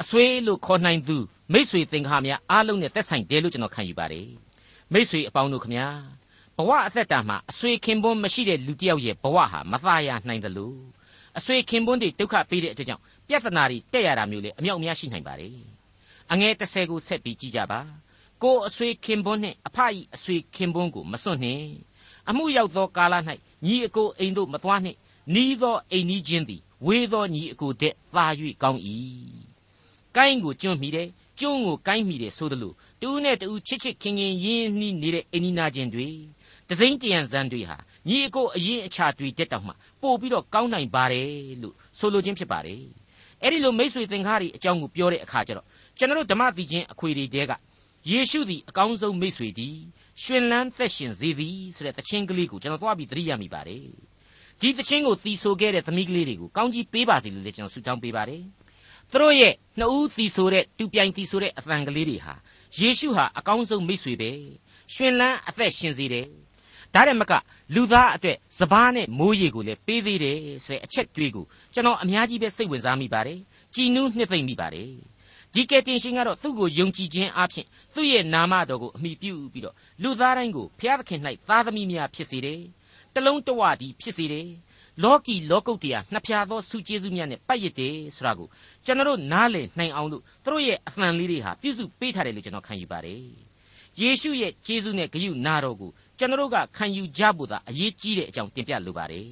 [0.00, 1.16] အဆွေလို့ခေါ်နိုင်သူ
[1.52, 4.28] မိษွေသင်္ကားများအားလုံးနဲ့သက်ဆိုင်တယ်လို့ကျွန်တော်ခံယူပါတယ်
[4.92, 5.86] မိษွေအပေါင်းတို့ခမညာ
[6.56, 10.78] ဘဝအသက်တာမှာအဆွေခင်ပွန်းမရှိတဲ့လူတစ်ယောက်ရဲ့ဘဝဟာမသားရနိုင်တယ်လို့
[11.38, 15.75] အဆွေခင်ပွန်းတွေဒုက္ခပေးတဲ့အတွက်ကြောင့်ပြဿနာတွေတက်ရတာမျိုးလေအမြောက်အများရှိနိုင်ပါတယ်
[16.32, 17.80] အငယ်30ကိုဆက်ပြီးကြည့်ကြပါ
[18.42, 21.68] ကိုအဆွေခင်ပွန်းနှင့်အဖအီအဆွေခင်ပွန်းကိုမစွန့်နှင့်
[22.28, 23.14] အမှုရောက်သောကာလ၌
[23.66, 24.98] ညီအကိုအိမ်တို့မသွားနှင့်
[25.34, 28.26] နီးသောအိမ်နီးချင်းသည်ဝေးသောညီအကိုတဲ့သာ၍
[28.62, 28.80] ကောင်း၏
[30.16, 31.08] ကိုင်းကိုကျွန့်မိတယ်
[31.38, 36.08] ကျွန်းကိုကိုင်းမိတယ်ဆိုသလိုတူးနဲ့တူးချစ်ချစ်ခင်ခင်ရင်းနှီးနေတဲ့အိမ်နီးနာချင်းတွေ
[36.68, 37.76] တစိမ့်တယံဇန်တွေဟာ
[38.08, 41.30] ညီအကိုအရင်အခြာတွေတက်တောင်မှပို့ပြီးတော့ကောင်းနိုင်ပါတယ်
[41.62, 42.82] လို့ဆိုလိုခြင်းဖြစ်ပါတယ်
[43.42, 45.66] အဲ့ဒီလိုမိတ်ဆွေသင်္ကားတွေအကြောင်းကိုပြောတဲ့အခါကျတော့
[45.98, 47.52] ကျွန်တော်ဓမ္မတိချင်းအခွေတွေတဲက
[48.10, 49.76] ယေရှုသည်အကောင်းဆုံးမိတ်ဆွေသည်
[50.22, 53.84] ရှင်လန်းသက်ရှင်စေသည်ဆိုတဲ့တခြင်းကလေးကိုကျွန်တော်သွားပြီးသတိရမိပါတယ်
[54.60, 58.42] ဒီတခြင်းကိုတီးဆိုခဲ့တဲ့သမီးကလေးတွေကိုကောင်းကြီးပေးပါစေလို့လည်းကျွန်တော်ဆုတောင်းပေးပါတယ်
[59.12, 62.34] သူတို့ရဲ့နှစ်ဦးတီးဆိုတဲ့တူပြိုင်တီးဆိုတဲ့အသံကလေးတွေဟာ
[62.78, 64.30] ယေရှုဟာအကောင်းဆုံးမိတ်ဆွေပဲ
[64.94, 66.26] ရှင်လန်းအသက်ရှင်စေတယ်
[66.94, 67.32] ဒါတဲ့မက
[67.74, 73.38] လူသားအတွက်စပားနဲ့မိုးရေကိုလည်းပေးသေးတယ်ဆိုတဲ့အချက်တွေးကိုကျွန်တော်အများကြီးပဲစိတ်ဝင်စားမိပါတယ်
[73.74, 74.90] ကြည်နူးနှစ်သိမ့်မိပါတယ်
[75.56, 82.60] ဒီကယ်တင်ရှင်ကတော့သူ့ကိုယုံကြည်ခြင်းအပြင်သူ့ရဲ့နာမတော်ကိုအမိပြုပြီးတော့လူသားတိုင်းကိုဖျားသခင်၌သားသမီးများဖြစ်စေတယ်
[83.14, 84.48] တလုံးတဝတီဖြစ်စေတယ်
[85.02, 88.48] လောကီလောကုတ်တရားနှစ်ဖြာသောစုကျေးဇူးများနဲ့ပတ်ရစ်တယ်ဆိုတာကို
[88.84, 93.22] ကျွန်တော်နားလည်နိုင်အောင်လို့သူတို့ရဲ့အသံလေးတွေဟာပြုစုပေးထားတယ်လို့ကျွန်တော်ခံယူပါတယ်
[94.00, 99.28] ယေရှုရဲ့ကျေးဇူးနဲ့ဂရုနာတော်ကိုကျွန်တော်ကခံယူကြဖို့သာအရေးကြီးတဲ့အကြောင်းတင်ပြလိုပါတယ်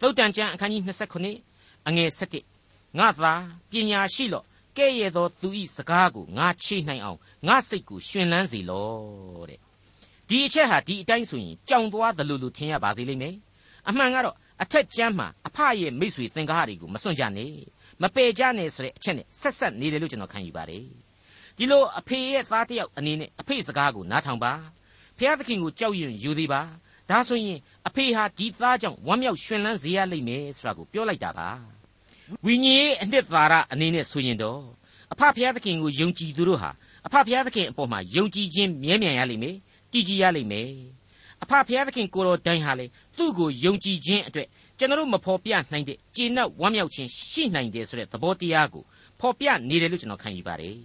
[0.00, 0.82] သုတ်တန်ကျမ်းအခန်းကြီး
[1.34, 2.10] 29အငယ်
[2.54, 3.32] 7ငါသာ
[3.70, 4.47] ပညာရှိလော့
[4.78, 9.60] ကဲ့ရဲ့သောသူဤစကားကိုငါချိနိုင်အောင်ငါစိတ်ကိုရှင်လန်းစေလော့တဲ့
[10.28, 13.34] ဒီအချက်ဟာဒီအတိုင်းဆိုရင်ကြောင်သွားတယ်လို့လို့ထင်ရပါစေလိမ့်မယ်
[13.88, 17.54] အမှန်ကတော့အထက်ကျမ်းမှာအဖရဲ့မိတ်ဆွေသင်္ကားတွေကိုမစွန့်ကြနဲ့
[18.02, 20.84] မပယ်ကြနဲ့ဆိုတဲ့အချက်နဲ့ဆက်ဆက်နေတယ်လို့ကျွန်တော်ခံယူပါတယ်
[21.56, 24.52] ဒီလိုအဖေရဲ့သားတယောက်အနေနဲ့အဖေစကားကိုနားထောင်ပါ
[25.18, 26.62] ဖျားသခင်ကိုကြောက်ရွံ့ယူသေးပါ
[27.10, 31.77] ဒါဆိုရင်အဖေဟာဒီသားကြောင့်ဝမ်းမြောက်ရွှင်လန်းစေရလိမ့်မယ်ဆိုတာကိုပြောလိုက်တာပါ
[32.44, 34.62] ဝိညာဉ်ရေးအနှစ်သာရအနေနဲ့ဆိုရင်တော့
[35.12, 36.70] အဖဖျားသခင်ကိုယုံကြည်သူတို့ဟာ
[37.06, 39.56] အဖဖျားသခင်အပေါ်မှာယုံကြည်ခြင်းမြဲမြံရလိမ့်မယ်
[39.92, 40.70] တည်ကြည်ရလိမ့်မယ်
[41.42, 42.86] အဖဖျားသခင်ကိုတော်တိုင်ဟာလေ
[43.18, 44.46] သူ့ကိုယုံကြည်ခြင်းအတွက်
[44.78, 48.84] ကျွန်တော်မဖော်ပြနိုင်တဲ့ကျေနပ်ဝမ်းမြောက်ခြင်းရှိနိုင်တယ်ဆိုတဲ့သဘောတရားကို
[49.20, 50.78] ဖော်ပြနေတယ်လို့ကျွန်တော်ခံယူပါတယ်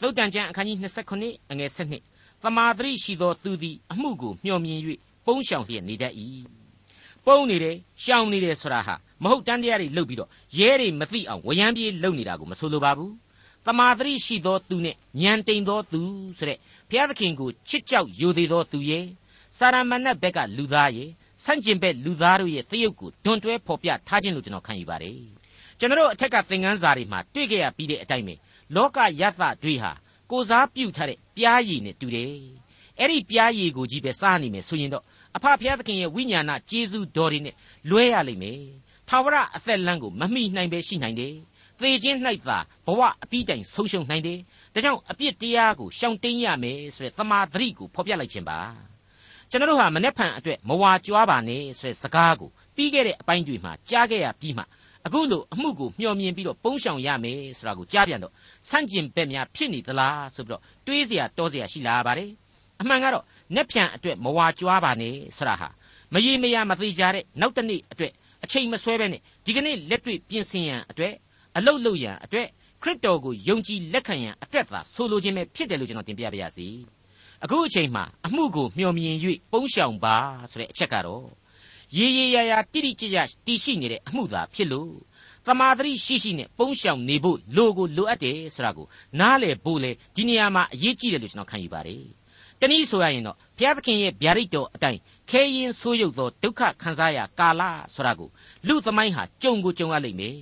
[0.00, 0.78] သုတ်တန်ကျမ်းအခန်းကြီး
[1.16, 1.70] 29အငယ်
[2.06, 4.80] 7သမာဓိရှိသောသူသည်အမှုကိုမျှော်မြင်၍
[5.26, 6.14] ပုန်းရှောင်လျက်နေတတ်၏
[7.26, 13.12] ပုန်းနေတယ်ရှောင်နေတယ်ဆိုတာဟာ မဟုတ်တန်းတရားတွေလှုပ်ပြီးတော့ရဲတွေမသိအောင်ဝရမ်းပြေးလှုပ်နေတာကိုမဆိုလိုပါဘူး
[13.66, 16.02] တမာတရိရှိသောသူနဲ့ညံတိန်သောသူ
[16.38, 16.58] ဆိုတဲ့
[16.90, 19.06] ဘုရားသခင်ကိုချစ်ကြောက်ယိုသေးသောသူရဲ့
[19.58, 21.10] စာရမဏတ်ဘက်ကလူသားရဲ့
[21.44, 25.18] ဆန့်ကျင်ဘက်လူသားတို့ရဲ့တရုပ်ကိုဒွန်တွဲဖော်ပြထားခြင်းလို့ကျွန်တော်ခံယူပါတယ်
[25.78, 28.34] ကျွန်တော်အထက်ကသင်ခန်းစာတွေမှာတွေ့ကြရပြီးတဲ့အတိုင်းပဲ
[28.74, 29.92] လောကယသတွေဟာ
[30.30, 32.34] ကိုစားပြုတ်ထားတဲ့ပြားရည်နဲ့တူတယ်
[32.98, 35.04] အဲ့ဒီပြားရည်ကိုကြီးပဲစားနေမယ်ဆိုရင်တော့
[35.36, 37.54] အဖဖျားသခင်ရဲ့ဝိညာဏကျေးဇူးတော်တွေနဲ့
[37.90, 38.60] လွဲရလိမ့်မယ်
[39.11, 41.33] ထာဝရအသက်လမ်းကိုမမိနိုင်ပဲရှိနိုင်တယ်
[41.79, 44.39] သေခြင်း၌သာဘဝအပြီးတိုင်ဆုံးရှုံးနိုင်တယ်
[44.73, 48.59] ဒါကြောင့်အပြစ်တရားကိုရှောင်တိန်ရမယ်ဆိုတဲ့တမာသတိကိုဖော်ပြလိုက်ခြင်းပါ
[49.49, 54.63] ကျွန်တော်တို့ဟာမနေ့ဖန်အတွက်မဝါကြွားပါနဲ့ဆိုတဲ့စကားကိုပြီးခဲ့တဲ့အပိုင်းတွေမှာကြားခဲ့ရပြီးမှ
[55.05, 58.33] အခုလိုအမှုကိုမျှော်မြင်ပြီးတော့ပုံရှောင်ရမယ်ဆိုတာကိုကြားပြန်တော့
[58.69, 62.31] ဆန့်ကျင်ဘက်များဖြစ်နေသလားဆိုပြီးတော့တွေးเสียတောเสียရှိလာပါတယ်
[62.81, 63.23] အမှန်ကတော့
[63.55, 65.69] နက်ဖြန်အတွက်မဝါကြွားပါနဲ့ဆိုတာဟာ
[66.13, 68.13] မရေမရမသေးကြတဲ့နောက်တနေ့အတွက်
[68.44, 71.14] အချိန်မဆွဲပဲနဲ့ဒီကနေ့လက်တွေ့ပြင်ဆင်ရန်အတွက်
[71.56, 72.48] အလုတ်လုတ်ရန်အတွက်
[72.82, 76.68] ခရစ်တော်ကိုယုံကြည်လက်ခံရန်အတွက်သာဆိုလိုခြင်းပဲဖြစ်တယ်လို့ကျွန်တော်တင်ပြပါရစေ
[77.44, 79.16] အခုအချိန်မှာအမှုကိုမျှော်မြင်၍
[79.52, 80.16] ပုံရှောင်ပါ
[80.50, 81.26] ဆိုတဲ့အချက်ကတော့
[81.96, 84.92] ရေရေရာရာတိတိကျကျတည်ရှိနေတဲ့အမှုသာဖြစ်လို့
[85.46, 88.86] သမာဓိရှိရှိနဲ့ပုံရှောင်နေဖို့လိုကိုလိုအပ်တယ်ဆိုတာကို
[89.20, 92.04] နားလည်ဖို့လေဒီနေရာမှာအရေးကြီးတယ်လို့ကျွန်တော်ခံယူပါတယ်
[92.62, 97.62] တနည်းဆိုရရင်တော့ဘုရားသခင်ရဲ့ဗျာဒိတ်တော်အတိုင်းခဲရင်ဆိုးရုပ်သောဒုက္ခခံစားရကာလ
[97.94, 98.28] ဆိုတာကို
[98.66, 100.36] လူသမိုင်းဟာကြုံကိုကြုံရလိမ့်မယ်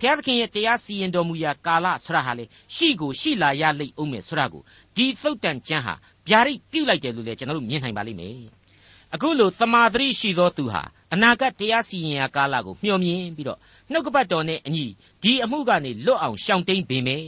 [0.00, 4.62] ဘုရားသခင်ရဲ့တရားစီရင်တော်မူရာကာလဆိုတာဟာလေရှိကိုရှိလာရလိမ့်အောင်မယ်ဆိုတာကို
[4.96, 5.94] ဒီသုတ်တန်ကျမ်းဟာ
[6.28, 8.36] ဗျာဒိတ်ပြုတ်လိုက်တယ်လို့လည်းကျွန်တော်တို့မြင်နိုင်ပါလိမ့်မယ်
[9.14, 10.82] အခုလိုတမာတိရှိသောသူဟာ
[11.14, 13.58] အနာဂတ်တရားစီရင်ရာကာလကိုမျှော်မြင်ပြီးတော့
[13.90, 14.84] နှုတ်ကပတ်တော်နဲ့အညီ
[15.22, 17.26] ဒီအမှုကနေလွတ်အောင်ရှောင်တိန်ပေမယ်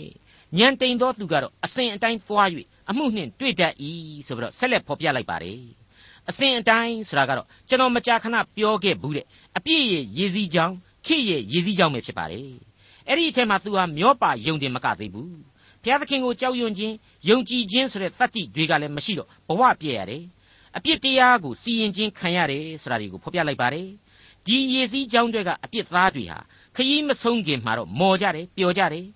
[0.59, 2.48] ညံတိန်သောသူကတော့အစဉ်အတိုင်းသွား၍
[2.90, 3.74] အမှုနှင့်တွေ့တတ်၏
[4.27, 5.61] ဆိုပြီးတော့ဆက်လက်ဖော်ပြလိုက်ပါတယ်
[6.29, 10.74] အစဉ်အတိုင်းဆိုတာကတော့ကျွန်တော်မကြာခဏပြောခဲ့ဘူးတဲ့အပြည့်ရဲ့ရည်စည်းကြောင်း
[11.07, 12.48] ခေရဲ့ရည်စည်းကြောင်းပဲဖြစ်ပါတယ်
[13.09, 15.33] အဲ့ဒီအထက်မှာသူဟာမျောပါယုံတယ်မကသေးဘူး
[15.83, 16.94] ဘုရားသခင်ကိုကြောက်ရွံ့ခြင်း
[17.29, 20.22] ယုံကြည်ခြင်းဆိုတဲ့တတ္တိတွေကလည်းမရှိတော့ဘဝပြည့်ရတယ်
[20.77, 23.88] အပြစ်တရားကိုစီရင်ခြင်းခံရတယ်ဆိုတာတွေကိုဖော်ပြလိုက်ပါတယ်
[24.46, 26.38] ဒီရည်စည်းကြောင်းတွေကအပြစ်သားတွေဟာ
[26.77, 29.07] ခရီးမဆုံးခင်မှာတော့မော်ကြတယ်ပျော်ကြတယ်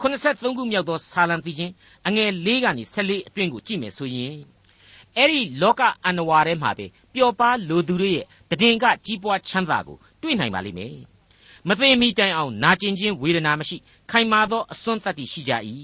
[0.00, 1.72] 83ခုမြောက်သောဆာလံတိချင်း
[2.06, 4.34] အငယ်၄ကနေ14အတွင်းကိုကြည့်မယ်ဆိုရင်
[5.16, 8.26] အဲ့ဒီလောကအန္တဝါထဲမှာပဲပျော်ပါလိုသူတွေရဲ့
[8.60, 10.96] တည်င်ကကြီးပွားချမ်းသာကိုတွေ့နိုင်ပါလိမ့်မယ်
[11.68, 13.76] မသိမီတိုင်အောင်နာကျင်ခြင်းဝေဒနာမရှိ
[14.10, 15.52] ခိုင်မာသောအစွန်းတတ္တိရှိကြ၏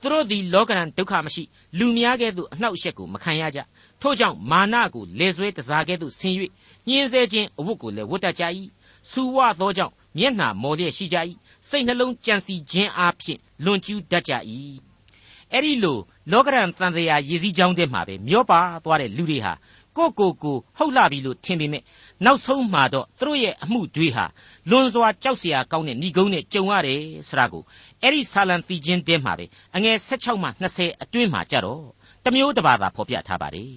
[0.00, 1.42] သူတို့သည်လောကရန်ဒုက္ခမရှိ
[1.78, 3.60] လူများကဲ့သို့အနှောက်အယှက်ကိုမခံရကြ
[4.00, 6.34] ထို့ကြောင့်မာနကိုလေဆွဲတစားကဲ့သို့ဆင်၍
[6.88, 8.44] ညှင်းဆဲခြင်းအဝတ်ကိုလည်းဝတ်တတ်ကြ၏
[9.10, 11.16] စူဝသောကြောင့်မျက်နှာမော်လျက်ရှိကြ၏
[11.68, 14.32] စိတ်နှလုံးကြံစီခြင်းအားဖြင့်လွန်ကျူးတတ်ကြ၏
[15.52, 15.98] အဲ့ဒီလို
[16.32, 19.52] လောကရန်တန်တရာရည်စည်းကြောင်းတဲ့မှာပဲမျောပါသွားတဲ့လူတွေဟာ
[19.96, 21.82] ကိုကိုကိုဟုတ်လာပြီလို့ထင်ပေမဲ့
[22.24, 24.24] နောက်ဆုံးမှာတော့သူတို့ရဲ့အမှုတွေဟာ
[24.70, 27.62] လွန်စွာကြောက်စရာကောင်းတဲ့ဏီကုန်းနဲ့ကြုံရတယ်ဆိုတာကို
[28.02, 29.44] အဲ့ဒီဆာလံတီချင်းတဲမှာပဲ
[29.76, 31.84] အငယ်16မှ20အတွင်းမှာကြတော့
[32.24, 33.72] တမျိုးတစ်ပါးသာဖော်ပြထားပါတယ်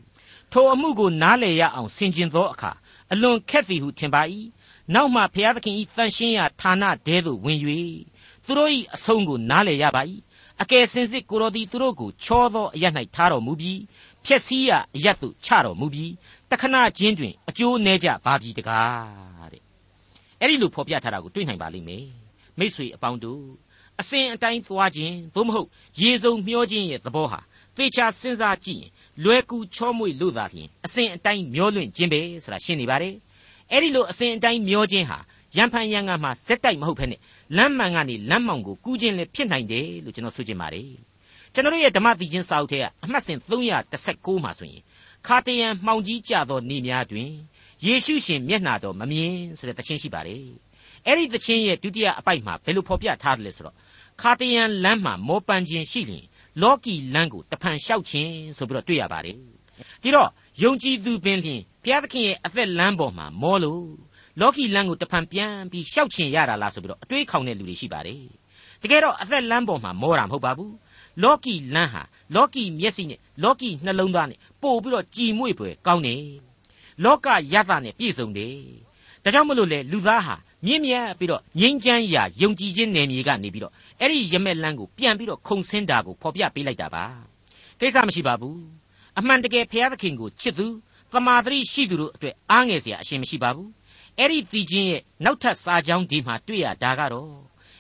[0.51, 2.71] ထိုအမှုကိုနားလည်ရအောင်ဆင်ခြင်သောအခါ
[3.11, 4.21] အလွန်ခက်သည်ဟုထင်ပါ၏
[4.93, 7.59] နောက်မှဘုရားသခင်ဤတန်ရှင်းရာဌာနတဲသို့ဝင်၍
[8.45, 10.01] သူတို့၏အဆုံးကိုနားလည်ရပါ၏
[10.61, 13.79] အကယ်စင်စစ်ကိုတော်သည်သူတို့ကိုချောသောအရ၌ထားတော်မူပြီး
[14.25, 16.11] ဖြက်စီးရအရတ်သို့ချတော်မူပြီး
[16.49, 19.61] တခဏချင်းတွင်အကျိုးနည်းကြပါပြီတကားတဲ့
[20.39, 22.05] အဲ့ဒီလိုဖော်ပြထားတာကိုတွေ့နိုင်ပါလိမ့်မယ်
[22.59, 23.43] မိษွေအပေါင်းတို့
[23.99, 25.67] အစဉ်အတိုင်းသွားခြင်းသို့မဟုတ်
[26.01, 27.39] ရေစုံမျောခြင်းရဲ့သဘောဟာ
[27.77, 28.91] သေချာစဉ်းစားကြည့်ရင်
[29.23, 33.15] လွယ်ကူချောမွေ့လို့သာလျှင်အစဉ်အတိုင်းမျောလွင့်ခြင်းပဲဆိုတာရှင်းနေပါတယ်
[33.71, 35.19] အဲ့ဒီလိုအစဉ်အတိုင်းမျောခြင်းဟာ
[35.57, 37.15] ရံဖန်ရံငါမှာဇက်တိုက်မဟုတ်ဖ ೇನೆ
[37.57, 40.89] လမ်းမှန်ကနေလမ်းမှောင်ကိုကူးခြင်းလည်းဖြစ်နိုင်တယ်လို့ကျွန်တော်ဆိုချင်ပါတယ်
[41.53, 44.81] ကျွန်တော်ရဲ့ဓမ္မသီချင်းစာအုပ်ထဲကအမှတ်စဉ်316မှာဆိုရင်
[45.27, 47.31] ခါတရံမှောင်ကြီးကြသောနေများတွင်
[47.85, 50.43] ယေရှုရှင်မျက်နှာတော်မမြင်ဆိုတဲ့သချင်းရှိပါတယ်
[51.05, 53.75] အဲ့ဒီသချင်းရဲ့ဒုတိယအပိုက်မှာဘယ်လိုဖော်ပြထားသလဲဆိုတော့
[54.21, 56.25] ခါတရံလမ်းမှာမောပန်းခြင်းရှိလျင်
[56.61, 59.37] လောကီလမ်းကိုတဖန်လျှောက်ခြင်းဆိုပြီးတော့တွေ့ရပါတယ်
[60.01, 60.29] ဒီတော့
[60.63, 63.83] ယုံကြည်သူပင်လျင် ဘုရားသခင်ရဲ့အသက်လမ်းပေါ်မှာမောလို့
[64.39, 68.21] လောကီလမ်းကိုတဖန်ပြန်ပြီးရှောက်ချင်ရတာလားဆိုပြီးတော့အတွေးခေါင်တဲ့လူတွေရှိပါတယ်
[68.81, 70.73] တကယ်တော့အသက်လမ်းပေါ်မှာမောတာမဟုတ်ပါဘူး
[71.23, 72.01] လောကီလမ်းဟာ
[72.35, 76.23] လောကီမျက်စိနဲ့လောကီနှလုံးသားနဲ့ပို့ပြီးတော့ကြည်မွေ့ဖွယ်ကောင်းတယ်
[77.03, 78.55] လောကယတနဲ့ပြည့်စုံတယ်
[79.23, 87.05] ဒါကြောင့်မလို့လေလူသားဟာမြင့်မြတ်ပြီးတော့ငြိမ်းချမ်းရာယုံကြည်ခြင်းနယ်မြေကနေပြီးတော့အဲ့ဒီရမက်လန်းကိုပြန်ပြီးတော့ခုံဆင်းတာကိုဖော်ပြပေးလိုက်တာပါ
[87.79, 88.59] ကိစ္စမရှိပါဘူး
[89.19, 90.67] အမှန်တကယ်ဘုရားသခင်ကိုချစ်သူ
[91.11, 93.69] သမာဓိရှိသူတို့အတွက်အားငယ်စရာအရှင်မရှိပါဘူး
[94.19, 97.31] အဲ့ဒီတီချင်းရဲ့နောက်ထပ်စာကြောင်းဒီမှာတွေ့ရတာကတော့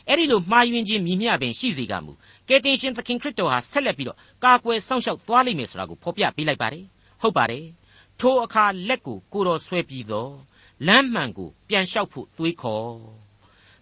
[0.07, 2.11] အဲ့ဒီလိုမှားယွင်းခြင်းမြည်မျှပင်ရှိစေကမူ
[2.47, 6.85] ကယ်တင်ရှင်သခင်ခရစ်တော်ဟာဆက်လက်ပြီးတော့ကာကွယ်စောင့်ရှောက်သွားလိမ့်မယ်ဆိုတာကိုဖော်ပြပေးလိုက်ပါတယ်
[7.21, 7.65] ဟုတ်ပါတယ်
[8.19, 10.33] ထိုအခါလက်ကိုကိုတော်ဆွဲပြီးတော့
[10.87, 12.87] လမ်းမှန်ကိုပြန်လျှောက်ဖို့သွေးခေါ်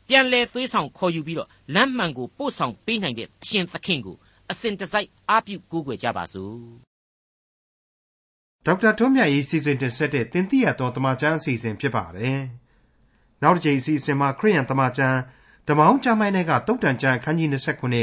[0.08, 4.16] ပြန်လဲသွေးဆောင်ခေါ်ယူပြီးတော့လမ်းမှန်ကိုပို့ဆောင်ပေးနိုင်တဲ့အရှင်သခင်ကို
[4.52, 6.95] အစဉ်တစိုက်အားပြုကိုးကွယ်ကြပါစို့
[8.66, 12.40] ဒေါက်တာထွန်းမြတ်ရေးစီစဉ်တင်ဆက်တဲ့တင်ပြတော်တမချန်းအစီအစဉ်ဖြစ်ပါတယ်
[13.42, 15.18] နောက်တစ်ချိန်အစီအစဉ်မှာခရိယန်တမချန်း
[15.68, 17.50] ဓမ္မအောင်ကျမ်းပိုင်းကတုတ်တန်ကျမ်းအခန်းကြီး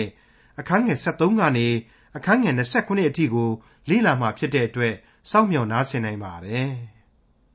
[0.03, 1.69] 29အခန်းငယ်73ကနေ
[2.17, 3.51] အခန်းငယ်29အထိကို
[3.89, 4.95] လေ့လာမှဖြစ်တဲ့အတွက်
[5.31, 6.71] စောင့်မျှော်နားဆင်နိုင်ပါတယ်။